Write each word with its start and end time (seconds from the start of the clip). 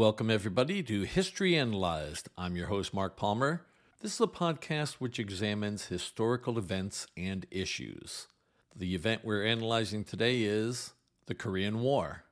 Welcome, 0.00 0.30
everybody, 0.30 0.82
to 0.84 1.02
History 1.02 1.54
Analyzed. 1.56 2.30
I'm 2.38 2.56
your 2.56 2.68
host, 2.68 2.94
Mark 2.94 3.18
Palmer. 3.18 3.66
This 4.00 4.14
is 4.14 4.20
a 4.22 4.26
podcast 4.26 4.94
which 4.94 5.18
examines 5.18 5.88
historical 5.88 6.56
events 6.56 7.06
and 7.18 7.44
issues. 7.50 8.26
The 8.74 8.94
event 8.94 9.26
we're 9.26 9.44
analyzing 9.44 10.04
today 10.04 10.44
is 10.44 10.94
the 11.26 11.34
Korean 11.34 11.80
War. 11.82 12.24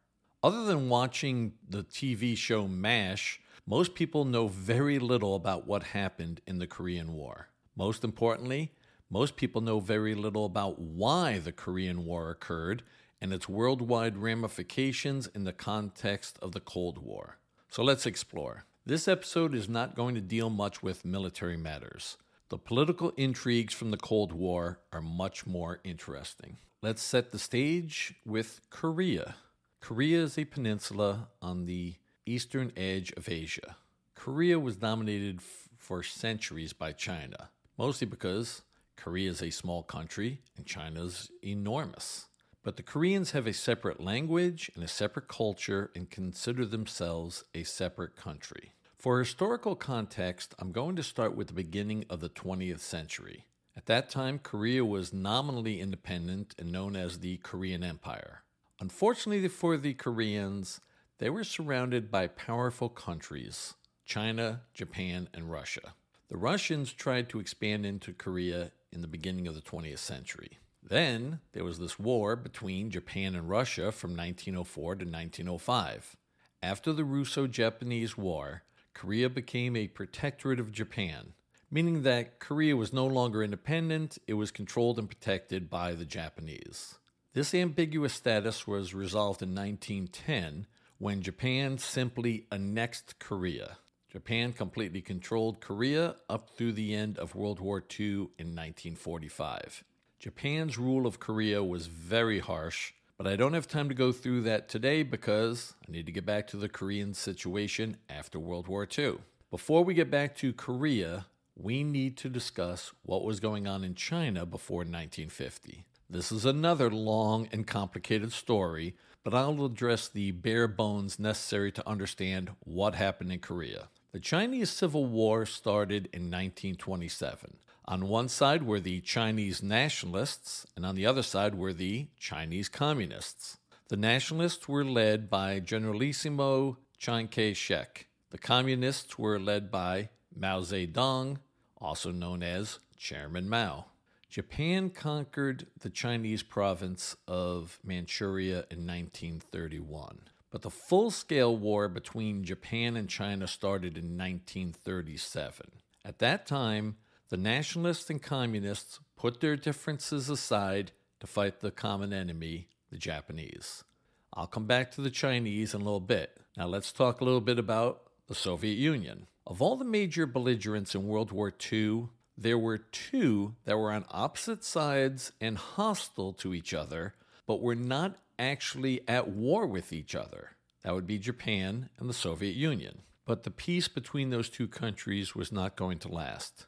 Other 0.43 0.65
than 0.65 0.89
watching 0.89 1.53
the 1.69 1.83
TV 1.85 2.39
show 2.39 2.67
MASH, 2.67 3.39
most 3.67 3.95
people 3.95 4.25
know 4.25 4.49
very 4.49 4.99
little 4.99 5.35
about 5.35 5.67
what 5.67 5.83
happened 5.83 6.41
in 6.47 6.61
the 6.61 6.67
Korean 6.67 7.13
War. 7.13 7.51
Most 7.77 8.03
importantly, 8.03 8.73
most 9.11 9.37
people 9.37 9.61
know 9.61 9.79
very 9.79 10.15
little 10.15 10.47
about 10.47 10.79
why 10.79 11.39
the 11.39 11.53
Korean 11.53 12.07
War 12.07 12.31
occurred 12.31 12.83
and 13.21 13.31
its 13.31 13.47
worldwide 13.47 14.17
ramifications 14.17 15.27
in 15.27 15.45
the 15.45 15.53
context 15.53 16.39
of 16.41 16.53
the 16.53 16.61
Cold 16.61 16.97
War. 16.97 17.38
So 17.71 17.83
let's 17.83 18.07
explore. 18.07 18.65
This 18.87 19.07
episode 19.07 19.55
is 19.55 19.69
not 19.69 19.95
going 19.95 20.15
to 20.15 20.23
deal 20.23 20.49
much 20.49 20.83
with 20.83 21.05
military 21.05 21.59
matters. 21.59 22.17
The 22.49 22.57
political 22.57 23.13
intrigues 23.19 23.75
from 23.75 23.91
the 23.91 23.99
Cold 23.99 24.33
War 24.33 24.81
are 24.91 25.03
much 25.03 25.47
more 25.47 25.81
interesting. 25.85 26.57
Let's 26.81 27.03
set 27.03 27.31
the 27.31 27.39
stage 27.39 28.15
with 28.25 28.63
Korea. 28.71 29.35
Korea 29.81 30.23
is 30.23 30.39
a 30.39 30.47
peninsula 30.47 31.29
on 31.43 31.67
the 31.67 31.97
eastern 32.25 32.73
edge 32.75 33.13
of 33.19 33.29
Asia. 33.29 33.77
Korea 34.15 34.59
was 34.59 34.77
dominated 34.77 35.37
f- 35.37 35.69
for 35.77 36.03
centuries 36.03 36.73
by 36.73 36.93
China, 36.93 37.51
mostly 37.77 38.07
because 38.07 38.63
Korea 38.97 39.31
is 39.31 39.43
a 39.43 39.51
small 39.51 39.83
country 39.83 40.41
and 40.57 40.65
China 40.65 41.05
is 41.05 41.31
enormous. 41.45 42.28
But 42.69 42.77
the 42.77 42.83
Koreans 42.83 43.31
have 43.31 43.47
a 43.47 43.55
separate 43.55 43.99
language 43.99 44.71
and 44.75 44.85
a 44.85 44.89
separate 44.89 45.27
culture 45.27 45.91
and 45.95 46.11
consider 46.11 46.67
themselves 46.67 47.45
a 47.55 47.63
separate 47.63 48.15
country. 48.15 48.73
For 48.95 49.19
historical 49.19 49.75
context, 49.75 50.55
I'm 50.59 50.73
going 50.73 50.95
to 50.97 51.03
start 51.03 51.35
with 51.35 51.47
the 51.47 51.55
beginning 51.55 52.05
of 52.11 52.21
the 52.21 52.29
20th 52.29 52.81
century. 52.81 53.47
At 53.75 53.87
that 53.87 54.11
time, 54.11 54.39
Korea 54.39 54.85
was 54.85 55.15
nominally 55.15 55.81
independent 55.81 56.55
and 56.59 56.71
known 56.71 56.95
as 56.95 57.21
the 57.21 57.39
Korean 57.39 57.83
Empire. 57.83 58.43
Unfortunately 58.81 59.49
for 59.49 59.79
the 59.79 59.95
Koreans, 59.95 60.83
they 61.17 61.31
were 61.31 61.45
surrounded 61.45 62.11
by 62.11 62.27
powerful 62.27 62.91
countries 62.91 63.77
China, 64.05 64.61
Japan, 64.75 65.31
and 65.33 65.51
Russia. 65.51 65.95
The 66.29 66.37
Russians 66.37 66.93
tried 66.93 67.31
to 67.31 67.41
expand 67.41 67.87
into 67.87 68.13
Korea 68.13 68.73
in 68.93 69.01
the 69.01 69.09
beginning 69.09 69.47
of 69.47 69.55
the 69.55 69.63
20th 69.63 70.01
century. 70.01 70.59
Then 70.89 71.41
there 71.53 71.65
was 71.65 71.79
this 71.79 71.99
war 71.99 72.35
between 72.35 72.91
Japan 72.91 73.35
and 73.35 73.49
Russia 73.49 73.93
from 73.93 74.17
1904 74.17 74.97
to 74.97 75.05
1905. 75.05 76.17
After 76.63 76.95
the 76.95 77.05
Russo 77.05 77.47
Japanese 77.47 78.17
War, 78.17 78.63
Korea 78.95 79.29
became 79.29 79.77
a 79.77 79.89
protectorate 79.89 80.59
of 80.59 80.73
Japan, 80.73 81.35
meaning 81.71 82.03
that 82.05 82.39
Korea 82.39 82.75
was 82.75 82.93
no 82.93 83.07
longer 83.07 83.43
independent, 83.43 84.17
it 84.27 84.35
was 84.35 84.51
controlled 84.51 84.99
and 84.99 85.09
protected 85.09 85.69
by 85.69 85.93
the 85.93 86.07
Japanese. 86.07 86.95
This 87.35 87.55
ambiguous 87.55 88.15
status 88.15 88.67
was 88.67 88.95
resolved 88.95 89.43
in 89.43 89.55
1910 89.55 90.67
when 90.97 91.21
Japan 91.21 91.77
simply 91.77 92.47
annexed 92.51 93.19
Korea. 93.19 93.77
Japan 94.11 94.55
completely 94.55 95.03
controlled 95.03 95.61
Korea 95.61 96.17
up 96.31 96.49
through 96.49 96.73
the 96.73 96.95
end 96.95 97.19
of 97.19 97.35
World 97.35 97.61
War 97.61 97.85
II 98.01 98.31
in 98.39 98.57
1945. 98.57 99.85
Japan's 100.19 100.77
rule 100.77 101.07
of 101.07 101.21
Korea 101.21 101.63
was 101.63 101.87
very 101.87 102.41
harsh, 102.41 102.93
but 103.17 103.29
I 103.29 103.37
don't 103.37 103.53
have 103.53 103.69
time 103.69 103.89
to 103.89 103.95
go 103.95 104.11
through 104.11 104.43
that 104.43 104.69
today 104.69 105.05
because 105.05 105.75
I 105.87 105.93
need 105.93 106.07
to 106.07 106.13
get 106.13 106.27
back 106.27 106.49
to 106.49 106.57
the 106.57 106.69
Korean 106.69 107.15
situation 107.15 107.99
after 108.11 108.41
World 108.41 108.67
War 108.67 108.87
II. 108.99 109.19
Before 109.53 109.85
we 109.85 109.95
get 109.95 110.11
back 110.11 110.37
to 110.39 110.53
Korea, 110.53 111.27
we 111.55 111.85
need 111.85 112.17
to 112.17 112.29
discuss 112.29 112.93
what 113.05 113.25
was 113.25 113.39
going 113.39 113.69
on 113.69 113.85
in 113.85 113.95
China 113.95 114.45
before 114.45 114.79
1950. 114.79 115.85
This 116.11 116.33
is 116.33 116.45
another 116.45 116.91
long 116.91 117.49
and 117.53 117.65
complicated 117.65 118.33
story, 118.33 118.97
but 119.23 119.35
I'll 119.35 119.65
address 119.65 120.09
the 120.09 120.33
bare 120.33 120.67
bones 120.67 121.21
necessary 121.21 121.71
to 121.71 121.89
understand 121.89 122.51
what 122.65 122.97
happened 122.97 123.31
in 123.31 123.39
Korea. 123.39 123.89
The 124.11 124.19
Chinese 124.19 124.71
Civil 124.71 125.07
War 125.07 125.47
started 125.47 126.09
in 126.13 126.23
1927. 126.23 127.59
On 127.89 128.07
one 128.07 128.29
side 128.29 128.65
were 128.65 128.81
the 128.81 129.01
Chinese 129.01 129.63
nationalists, 129.63 130.67
and 130.77 130.85
on 130.85 130.95
the 130.95 131.07
other 131.07 131.23
side 131.23 131.55
were 131.55 131.73
the 131.73 132.09
Chinese 132.19 132.69
communists. 132.69 133.57
The 133.89 133.97
nationalists 133.97 134.69
were 134.69 134.85
led 134.85 135.31
by 135.31 135.61
Generalissimo 135.61 136.77
Chiang 136.99 137.29
Kai 137.29 137.55
shek. 137.55 138.09
The 138.29 138.37
communists 138.37 139.19
were 139.19 139.41
led 139.41 139.71
by 139.71 140.11
Mao 140.37 140.61
Zedong, 140.61 141.39
also 141.79 142.13
known 142.13 142.43
as 142.43 142.79
Chairman 142.99 143.49
Mao. 143.49 143.87
Japan 144.29 144.91
conquered 144.91 145.69
the 145.81 145.89
Chinese 145.89 146.43
province 146.43 147.17
of 147.27 147.79
Manchuria 147.83 148.67
in 148.71 148.87
1931. 148.87 150.29
But 150.51 150.61
the 150.61 150.69
full 150.69 151.11
scale 151.11 151.57
war 151.57 151.89
between 151.89 152.45
Japan 152.45 152.99
and 152.99 153.09
China 153.09 153.47
started 153.47 153.97
in 153.97 154.19
1937. 154.19 155.71
At 156.05 156.19
that 156.19 156.47
time, 156.47 156.97
the 157.31 157.37
nationalists 157.37 158.09
and 158.09 158.23
communists 158.23 159.01
put 159.17 159.41
their 159.41 159.57
differences 159.57 160.31
aside 160.31 160.93
to 161.21 161.27
fight 161.27 161.61
the 161.61 161.71
common 161.71 162.13
enemy, 162.13 162.69
the 162.91 162.97
Japanese. 162.97 163.85
I'll 164.33 164.47
come 164.47 164.67
back 164.67 164.91
to 164.93 165.01
the 165.01 165.11
Chinese 165.11 165.75
in 165.75 165.81
a 165.81 165.85
little 165.85 166.01
bit. 166.01 166.39
Now 166.57 166.67
let's 166.67 166.93
talk 166.93 167.21
a 167.21 167.25
little 167.25 167.41
bit 167.41 167.59
about 167.59 168.03
the 168.29 168.35
Soviet 168.35 168.79
Union. 168.79 169.27
Of 169.47 169.61
all 169.61 169.77
the 169.77 169.85
major 169.85 170.27
belligerents 170.27 170.95
in 170.95 171.07
World 171.07 171.33
War 171.33 171.53
II, 171.73 172.09
there 172.37 172.59
were 172.59 172.79
two 172.79 173.57
that 173.65 173.77
were 173.77 173.93
on 173.93 174.05
opposite 174.11 174.65
sides 174.65 175.33
and 175.41 175.59
hostile 175.59 176.33
to 176.35 176.55
each 176.55 176.73
other, 176.73 177.15
but 177.47 177.61
were 177.61 177.75
not 177.75 178.17
actually 178.39 179.07
at 179.09 179.29
war 179.29 179.67
with 179.67 179.93
each 179.93 180.15
other. 180.15 180.51
That 180.83 180.95
would 180.95 181.07
be 181.07 181.19
Japan 181.19 181.91
and 181.99 182.09
the 182.09 182.15
Soviet 182.15 182.55
Union. 182.55 183.03
But 183.27 183.43
the 183.43 183.51
peace 183.51 183.89
between 183.89 184.31
those 184.31 184.49
two 184.49 184.69
countries 184.69 185.35
was 185.35 185.53
not 185.53 185.77
going 185.77 185.99
to 185.99 186.09
last. 186.09 186.67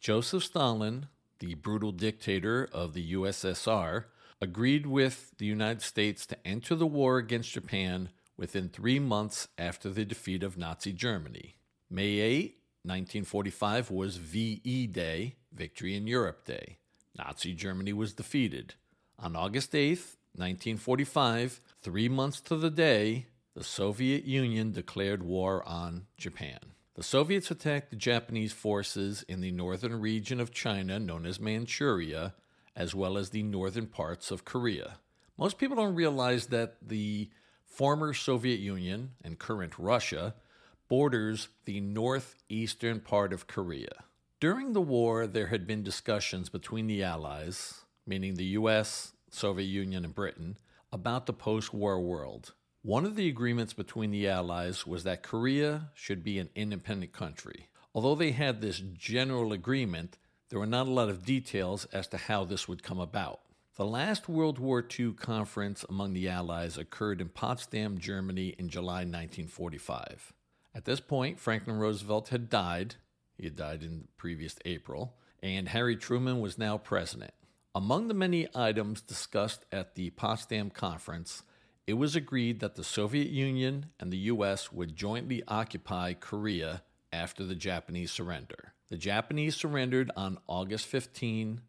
Joseph 0.00 0.44
Stalin, 0.44 1.08
the 1.40 1.54
brutal 1.56 1.92
dictator 1.92 2.66
of 2.72 2.94
the 2.94 3.12
USSR, 3.12 4.04
agreed 4.40 4.86
with 4.86 5.36
the 5.36 5.44
United 5.44 5.82
States 5.82 6.24
to 6.24 6.38
enter 6.46 6.74
the 6.74 6.86
war 6.86 7.18
against 7.18 7.52
Japan 7.52 8.08
within 8.34 8.70
three 8.70 8.98
months 8.98 9.48
after 9.58 9.90
the 9.90 10.06
defeat 10.06 10.42
of 10.42 10.56
Nazi 10.56 10.94
Germany. 10.94 11.56
May 11.90 12.18
8, 12.18 12.44
1945 12.82 13.90
was 13.90 14.16
VE 14.16 14.86
Day, 14.86 15.34
Victory 15.52 15.94
in 15.94 16.06
Europe 16.06 16.46
Day. 16.46 16.78
Nazi 17.18 17.52
Germany 17.52 17.92
was 17.92 18.14
defeated. 18.14 18.76
On 19.18 19.36
August 19.36 19.74
8, 19.74 19.98
1945, 20.34 21.60
three 21.82 22.08
months 22.08 22.40
to 22.40 22.56
the 22.56 22.70
day, 22.70 23.26
the 23.54 23.62
Soviet 23.62 24.24
Union 24.24 24.72
declared 24.72 25.22
war 25.22 25.62
on 25.68 26.06
Japan. 26.16 26.60
The 27.00 27.04
Soviets 27.04 27.50
attacked 27.50 27.88
the 27.88 27.96
Japanese 27.96 28.52
forces 28.52 29.22
in 29.26 29.40
the 29.40 29.52
northern 29.52 30.02
region 30.02 30.38
of 30.38 30.52
China 30.52 30.98
known 30.98 31.24
as 31.24 31.40
Manchuria, 31.40 32.34
as 32.76 32.94
well 32.94 33.16
as 33.16 33.30
the 33.30 33.42
northern 33.42 33.86
parts 33.86 34.30
of 34.30 34.44
Korea. 34.44 34.98
Most 35.38 35.56
people 35.56 35.76
don't 35.76 35.94
realize 35.94 36.48
that 36.48 36.76
the 36.86 37.30
former 37.64 38.12
Soviet 38.12 38.60
Union 38.60 39.12
and 39.24 39.38
current 39.38 39.78
Russia 39.78 40.34
borders 40.90 41.48
the 41.64 41.80
northeastern 41.80 43.00
part 43.00 43.32
of 43.32 43.46
Korea. 43.46 44.04
During 44.38 44.74
the 44.74 44.82
war, 44.82 45.26
there 45.26 45.46
had 45.46 45.66
been 45.66 45.82
discussions 45.82 46.50
between 46.50 46.86
the 46.86 47.02
Allies, 47.02 47.80
meaning 48.06 48.34
the 48.34 48.58
US, 48.58 49.14
Soviet 49.30 49.68
Union, 49.68 50.04
and 50.04 50.14
Britain, 50.14 50.58
about 50.92 51.24
the 51.24 51.32
post 51.32 51.72
war 51.72 51.98
world. 51.98 52.52
One 52.82 53.04
of 53.04 53.14
the 53.14 53.28
agreements 53.28 53.74
between 53.74 54.10
the 54.10 54.26
Allies 54.26 54.86
was 54.86 55.04
that 55.04 55.22
Korea 55.22 55.90
should 55.92 56.24
be 56.24 56.38
an 56.38 56.48
independent 56.54 57.12
country. 57.12 57.68
Although 57.94 58.14
they 58.14 58.30
had 58.30 58.62
this 58.62 58.78
general 58.78 59.52
agreement, 59.52 60.16
there 60.48 60.58
were 60.58 60.64
not 60.64 60.86
a 60.86 60.90
lot 60.90 61.10
of 61.10 61.26
details 61.26 61.84
as 61.92 62.06
to 62.08 62.16
how 62.16 62.44
this 62.44 62.68
would 62.68 62.82
come 62.82 62.98
about. 62.98 63.40
The 63.76 63.84
last 63.84 64.30
World 64.30 64.58
War 64.58 64.82
II 64.98 65.12
conference 65.12 65.84
among 65.90 66.14
the 66.14 66.30
Allies 66.30 66.78
occurred 66.78 67.20
in 67.20 67.28
Potsdam, 67.28 67.98
Germany 67.98 68.54
in 68.58 68.70
July 68.70 69.04
1945. 69.04 70.32
At 70.74 70.86
this 70.86 71.00
point, 71.00 71.38
Franklin 71.38 71.76
Roosevelt 71.76 72.30
had 72.30 72.48
died. 72.48 72.94
He 73.36 73.44
had 73.44 73.56
died 73.56 73.82
in 73.82 74.00
the 74.00 74.08
previous 74.16 74.56
April, 74.64 75.16
and 75.42 75.68
Harry 75.68 75.96
Truman 75.96 76.40
was 76.40 76.56
now 76.56 76.78
president. 76.78 77.34
Among 77.74 78.08
the 78.08 78.14
many 78.14 78.48
items 78.54 79.02
discussed 79.02 79.66
at 79.70 79.96
the 79.96 80.08
Potsdam 80.10 80.70
conference 80.70 81.42
it 81.90 81.94
was 81.94 82.14
agreed 82.14 82.60
that 82.60 82.76
the 82.76 82.84
Soviet 82.84 83.30
Union 83.30 83.86
and 83.98 84.12
the 84.12 84.30
U.S. 84.32 84.72
would 84.72 84.94
jointly 84.94 85.42
occupy 85.48 86.12
Korea 86.12 86.82
after 87.12 87.44
the 87.44 87.56
Japanese 87.56 88.12
surrender. 88.12 88.74
The 88.90 88.96
Japanese 88.96 89.56
surrendered 89.56 90.12
on 90.16 90.38
August 90.46 90.86
15, 90.86 91.60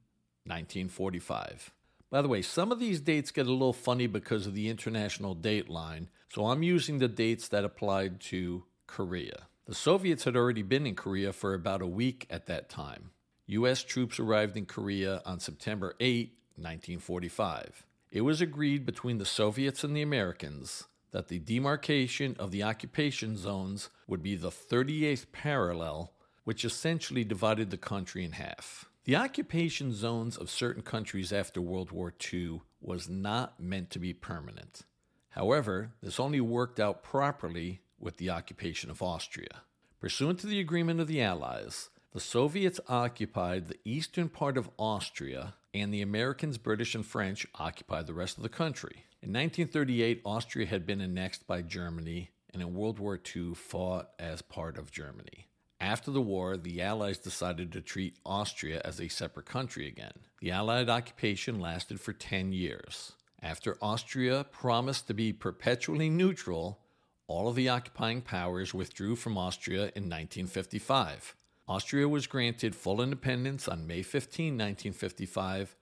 1945. 0.46 1.72
By 2.12 2.22
the 2.22 2.28
way, 2.28 2.44
some 2.44 2.72
of 2.72 2.80
these 2.80 3.02
dates 3.02 3.32
get 3.32 3.48
a 3.48 3.52
little 3.52 3.74
funny 3.74 4.06
because 4.06 4.46
of 4.46 4.54
the 4.54 4.70
international 4.70 5.34
date 5.34 5.70
line, 5.70 6.08
so 6.30 6.46
I'm 6.46 6.62
using 6.62 7.00
the 7.00 7.08
dates 7.08 7.48
that 7.48 7.66
applied 7.66 8.20
to 8.22 8.64
Korea. 8.86 9.48
The 9.66 9.74
Soviets 9.74 10.26
had 10.26 10.36
already 10.36 10.62
been 10.62 10.86
in 10.86 10.94
Korea 10.94 11.34
for 11.34 11.56
about 11.56 11.82
a 11.82 11.88
week 11.88 12.28
at 12.30 12.46
that 12.46 12.70
time. 12.70 13.10
U.S. 13.48 13.84
troops 13.84 14.20
arrived 14.20 14.56
in 14.56 14.68
Korea 14.68 15.24
on 15.26 15.40
September 15.40 15.96
8, 16.00 16.28
1945. 16.58 17.88
It 18.12 18.22
was 18.22 18.42
agreed 18.42 18.86
between 18.86 19.20
the 19.20 19.26
Soviets 19.26 19.86
and 19.86 19.96
the 19.96 20.02
Americans 20.02 20.84
that 21.12 21.30
the 21.30 21.40
demarcation 21.40 22.36
of 22.38 22.52
the 22.52 22.62
occupation 22.62 23.38
zones 23.38 23.90
would 24.06 24.22
be 24.22 24.36
the 24.36 24.50
38th 24.50 25.28
parallel, 25.32 26.12
which 26.44 26.66
essentially 26.66 27.24
divided 27.24 27.70
the 27.70 27.78
country 27.78 28.26
in 28.26 28.34
half. 28.34 28.90
The 29.06 29.16
occupation 29.16 29.94
zones 29.94 30.36
of 30.36 30.50
certain 30.50 30.84
countries 30.84 31.32
after 31.32 31.62
World 31.62 31.92
War 31.92 32.14
II 32.34 32.62
was 32.82 33.08
not 33.08 33.62
meant 33.62 33.90
to 33.92 34.00
be 34.00 34.14
permanent. 34.14 34.82
However, 35.30 35.92
this 36.04 36.20
only 36.20 36.42
worked 36.42 36.82
out 36.82 37.04
properly 37.04 37.82
with 37.98 38.18
the 38.18 38.30
occupation 38.30 38.90
of 38.90 39.02
Austria. 39.02 39.62
Pursuant 40.02 40.40
to 40.40 40.48
the 40.48 40.60
agreement 40.60 41.00
of 41.00 41.08
the 41.08 41.22
Allies, 41.22 41.90
the 42.12 42.20
Soviets 42.20 42.82
occupied 42.90 43.68
the 43.68 43.80
eastern 43.86 44.28
part 44.28 44.58
of 44.58 44.70
Austria, 44.78 45.54
and 45.74 45.94
the 45.94 46.02
Americans, 46.02 46.58
British, 46.58 46.96
and 46.96 47.06
French 47.06 47.46
occupied 47.56 48.08
the 48.08 48.14
rest 48.14 48.38
of 48.38 48.44
the 48.44 48.50
country. 48.50 49.06
In 49.22 49.30
1938, 49.30 50.22
Austria 50.26 50.66
had 50.66 50.86
been 50.86 51.02
annexed 51.02 51.48
by 51.48 51.62
Germany, 51.62 52.32
and 52.54 52.62
in 52.62 52.74
World 52.74 53.00
War 53.00 53.20
II 53.36 53.54
fought 53.54 54.10
as 54.20 54.42
part 54.42 54.78
of 54.78 54.92
Germany. 54.92 55.48
After 55.80 56.12
the 56.12 56.22
war, 56.22 56.58
the 56.58 56.82
Allies 56.82 57.18
decided 57.18 57.72
to 57.72 57.82
treat 57.82 58.18
Austria 58.26 58.82
as 58.86 59.00
a 59.00 59.08
separate 59.08 59.48
country 59.48 59.88
again. 59.88 60.14
The 60.40 60.52
Allied 60.52 60.90
occupation 60.90 61.60
lasted 61.60 62.00
for 62.00 62.14
10 62.14 62.54
years. 62.54 63.14
After 63.42 63.78
Austria 63.82 64.46
promised 64.52 65.08
to 65.08 65.16
be 65.16 65.34
perpetually 65.34 66.10
neutral, 66.10 66.80
all 67.28 67.48
of 67.48 67.56
the 67.56 67.70
occupying 67.70 68.22
powers 68.22 68.74
withdrew 68.74 69.16
from 69.16 69.38
Austria 69.38 69.92
in 69.96 70.10
1955. 70.10 71.36
Austria 71.72 72.06
was 72.06 72.28
granted 72.28 72.76
full 72.76 73.02
independence 73.02 73.66
on 73.66 73.88
May 73.88 74.02
15, 74.02 74.56
1955, 74.56 75.78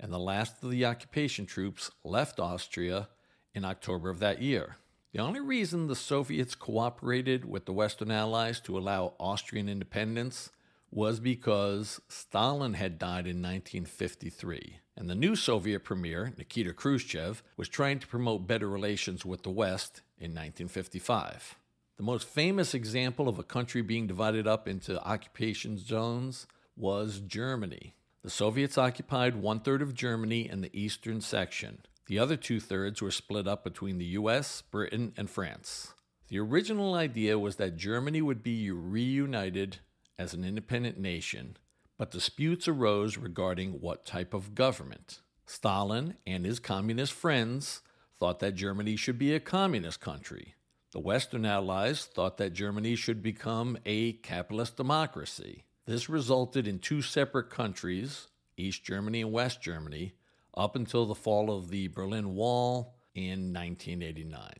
and 0.00 0.12
the 0.12 0.18
last 0.18 0.64
of 0.64 0.70
the 0.72 0.84
occupation 0.84 1.46
troops 1.46 1.92
left 2.02 2.40
Austria 2.40 3.08
in 3.54 3.64
October 3.64 4.10
of 4.10 4.18
that 4.18 4.42
year. 4.42 4.78
The 5.12 5.20
only 5.20 5.38
reason 5.38 5.86
the 5.86 5.94
Soviets 5.94 6.56
cooperated 6.56 7.44
with 7.44 7.66
the 7.66 7.72
Western 7.72 8.10
Allies 8.10 8.58
to 8.62 8.76
allow 8.76 9.14
Austrian 9.20 9.68
independence 9.68 10.50
was 10.90 11.20
because 11.20 12.00
Stalin 12.08 12.74
had 12.74 12.98
died 12.98 13.28
in 13.28 13.40
1953, 13.40 14.80
and 14.96 15.08
the 15.08 15.14
new 15.14 15.36
Soviet 15.36 15.84
premier, 15.84 16.32
Nikita 16.36 16.72
Khrushchev, 16.72 17.44
was 17.56 17.68
trying 17.68 18.00
to 18.00 18.08
promote 18.08 18.48
better 18.48 18.68
relations 18.68 19.24
with 19.24 19.44
the 19.44 19.50
West 19.50 20.02
in 20.18 20.32
1955. 20.32 21.57
The 21.98 22.04
most 22.04 22.28
famous 22.28 22.74
example 22.74 23.28
of 23.28 23.40
a 23.40 23.42
country 23.42 23.82
being 23.82 24.06
divided 24.06 24.46
up 24.46 24.68
into 24.68 25.04
occupation 25.04 25.78
zones 25.78 26.46
was 26.76 27.18
Germany. 27.18 27.96
The 28.22 28.30
Soviets 28.30 28.78
occupied 28.78 29.34
one 29.34 29.58
third 29.58 29.82
of 29.82 29.94
Germany 29.94 30.48
in 30.48 30.60
the 30.60 30.70
eastern 30.72 31.20
section. 31.20 31.80
The 32.06 32.20
other 32.20 32.36
two 32.36 32.60
thirds 32.60 33.02
were 33.02 33.10
split 33.10 33.48
up 33.48 33.64
between 33.64 33.98
the 33.98 34.04
US, 34.06 34.62
Britain, 34.62 35.12
and 35.16 35.28
France. 35.28 35.92
The 36.28 36.38
original 36.38 36.94
idea 36.94 37.36
was 37.36 37.56
that 37.56 37.76
Germany 37.76 38.22
would 38.22 38.44
be 38.44 38.70
reunited 38.70 39.78
as 40.16 40.34
an 40.34 40.44
independent 40.44 41.00
nation, 41.00 41.56
but 41.98 42.12
disputes 42.12 42.68
arose 42.68 43.18
regarding 43.18 43.80
what 43.80 44.06
type 44.06 44.34
of 44.34 44.54
government. 44.54 45.20
Stalin 45.46 46.14
and 46.24 46.46
his 46.46 46.60
communist 46.60 47.12
friends 47.12 47.82
thought 48.20 48.38
that 48.38 48.54
Germany 48.54 48.94
should 48.94 49.18
be 49.18 49.34
a 49.34 49.40
communist 49.40 50.00
country. 50.00 50.54
The 50.90 51.00
Western 51.00 51.44
Allies 51.44 52.06
thought 52.06 52.38
that 52.38 52.54
Germany 52.54 52.96
should 52.96 53.22
become 53.22 53.76
a 53.84 54.14
capitalist 54.14 54.76
democracy. 54.76 55.64
This 55.84 56.08
resulted 56.08 56.66
in 56.66 56.78
two 56.78 57.02
separate 57.02 57.50
countries, 57.50 58.28
East 58.56 58.84
Germany 58.84 59.20
and 59.20 59.30
West 59.30 59.60
Germany, 59.60 60.14
up 60.56 60.74
until 60.74 61.04
the 61.04 61.14
fall 61.14 61.54
of 61.54 61.68
the 61.68 61.88
Berlin 61.88 62.34
Wall 62.34 62.94
in 63.14 63.52
1989. 63.52 64.50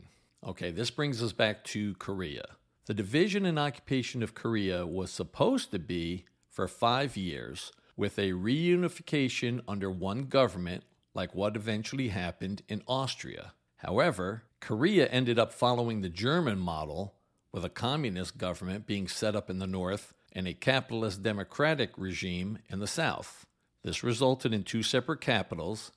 Okay, 0.45 0.71
this 0.71 0.91
brings 0.91 1.23
us 1.23 1.33
back 1.33 1.65
to 1.65 1.95
Korea. 1.95 2.45
The 2.85 2.95
division 2.95 3.47
and 3.47 3.59
occupation 3.59 4.23
of 4.23 4.35
Korea 4.35 4.87
was 4.87 5.11
supposed 5.11 5.71
to 5.71 5.79
be 5.79 6.27
for 6.51 6.69
five 6.69 7.17
years, 7.17 7.73
with 7.97 8.19
a 8.19 8.33
reunification 8.33 9.63
under 9.67 9.91
one 9.91 10.25
government, 10.25 10.85
like 11.15 11.35
what 11.35 11.57
eventually 11.57 12.09
happened 12.09 12.63
in 12.69 12.83
Austria. 12.87 13.53
However, 13.79 14.45
Korea 14.61 15.07
ended 15.07 15.39
up 15.39 15.53
following 15.53 16.01
the 16.01 16.09
German 16.09 16.59
model, 16.59 17.15
with 17.53 17.65
a 17.65 17.71
communist 17.71 18.37
government 18.37 18.87
being 18.87 19.09
set 19.09 19.35
up 19.35 19.49
in 19.49 19.59
the 19.59 19.67
north 19.67 20.13
and 20.33 20.47
a 20.47 20.55
capitalist 20.55 21.23
democratic 21.23 21.91
regime 21.97 22.59
in 22.69 22.79
the 22.79 22.87
south. 22.87 23.47
This 23.83 24.05
resulted 24.05 24.53
in 24.53 24.65
two 24.65 24.83
separate 24.83 25.21
capitals 25.21 25.93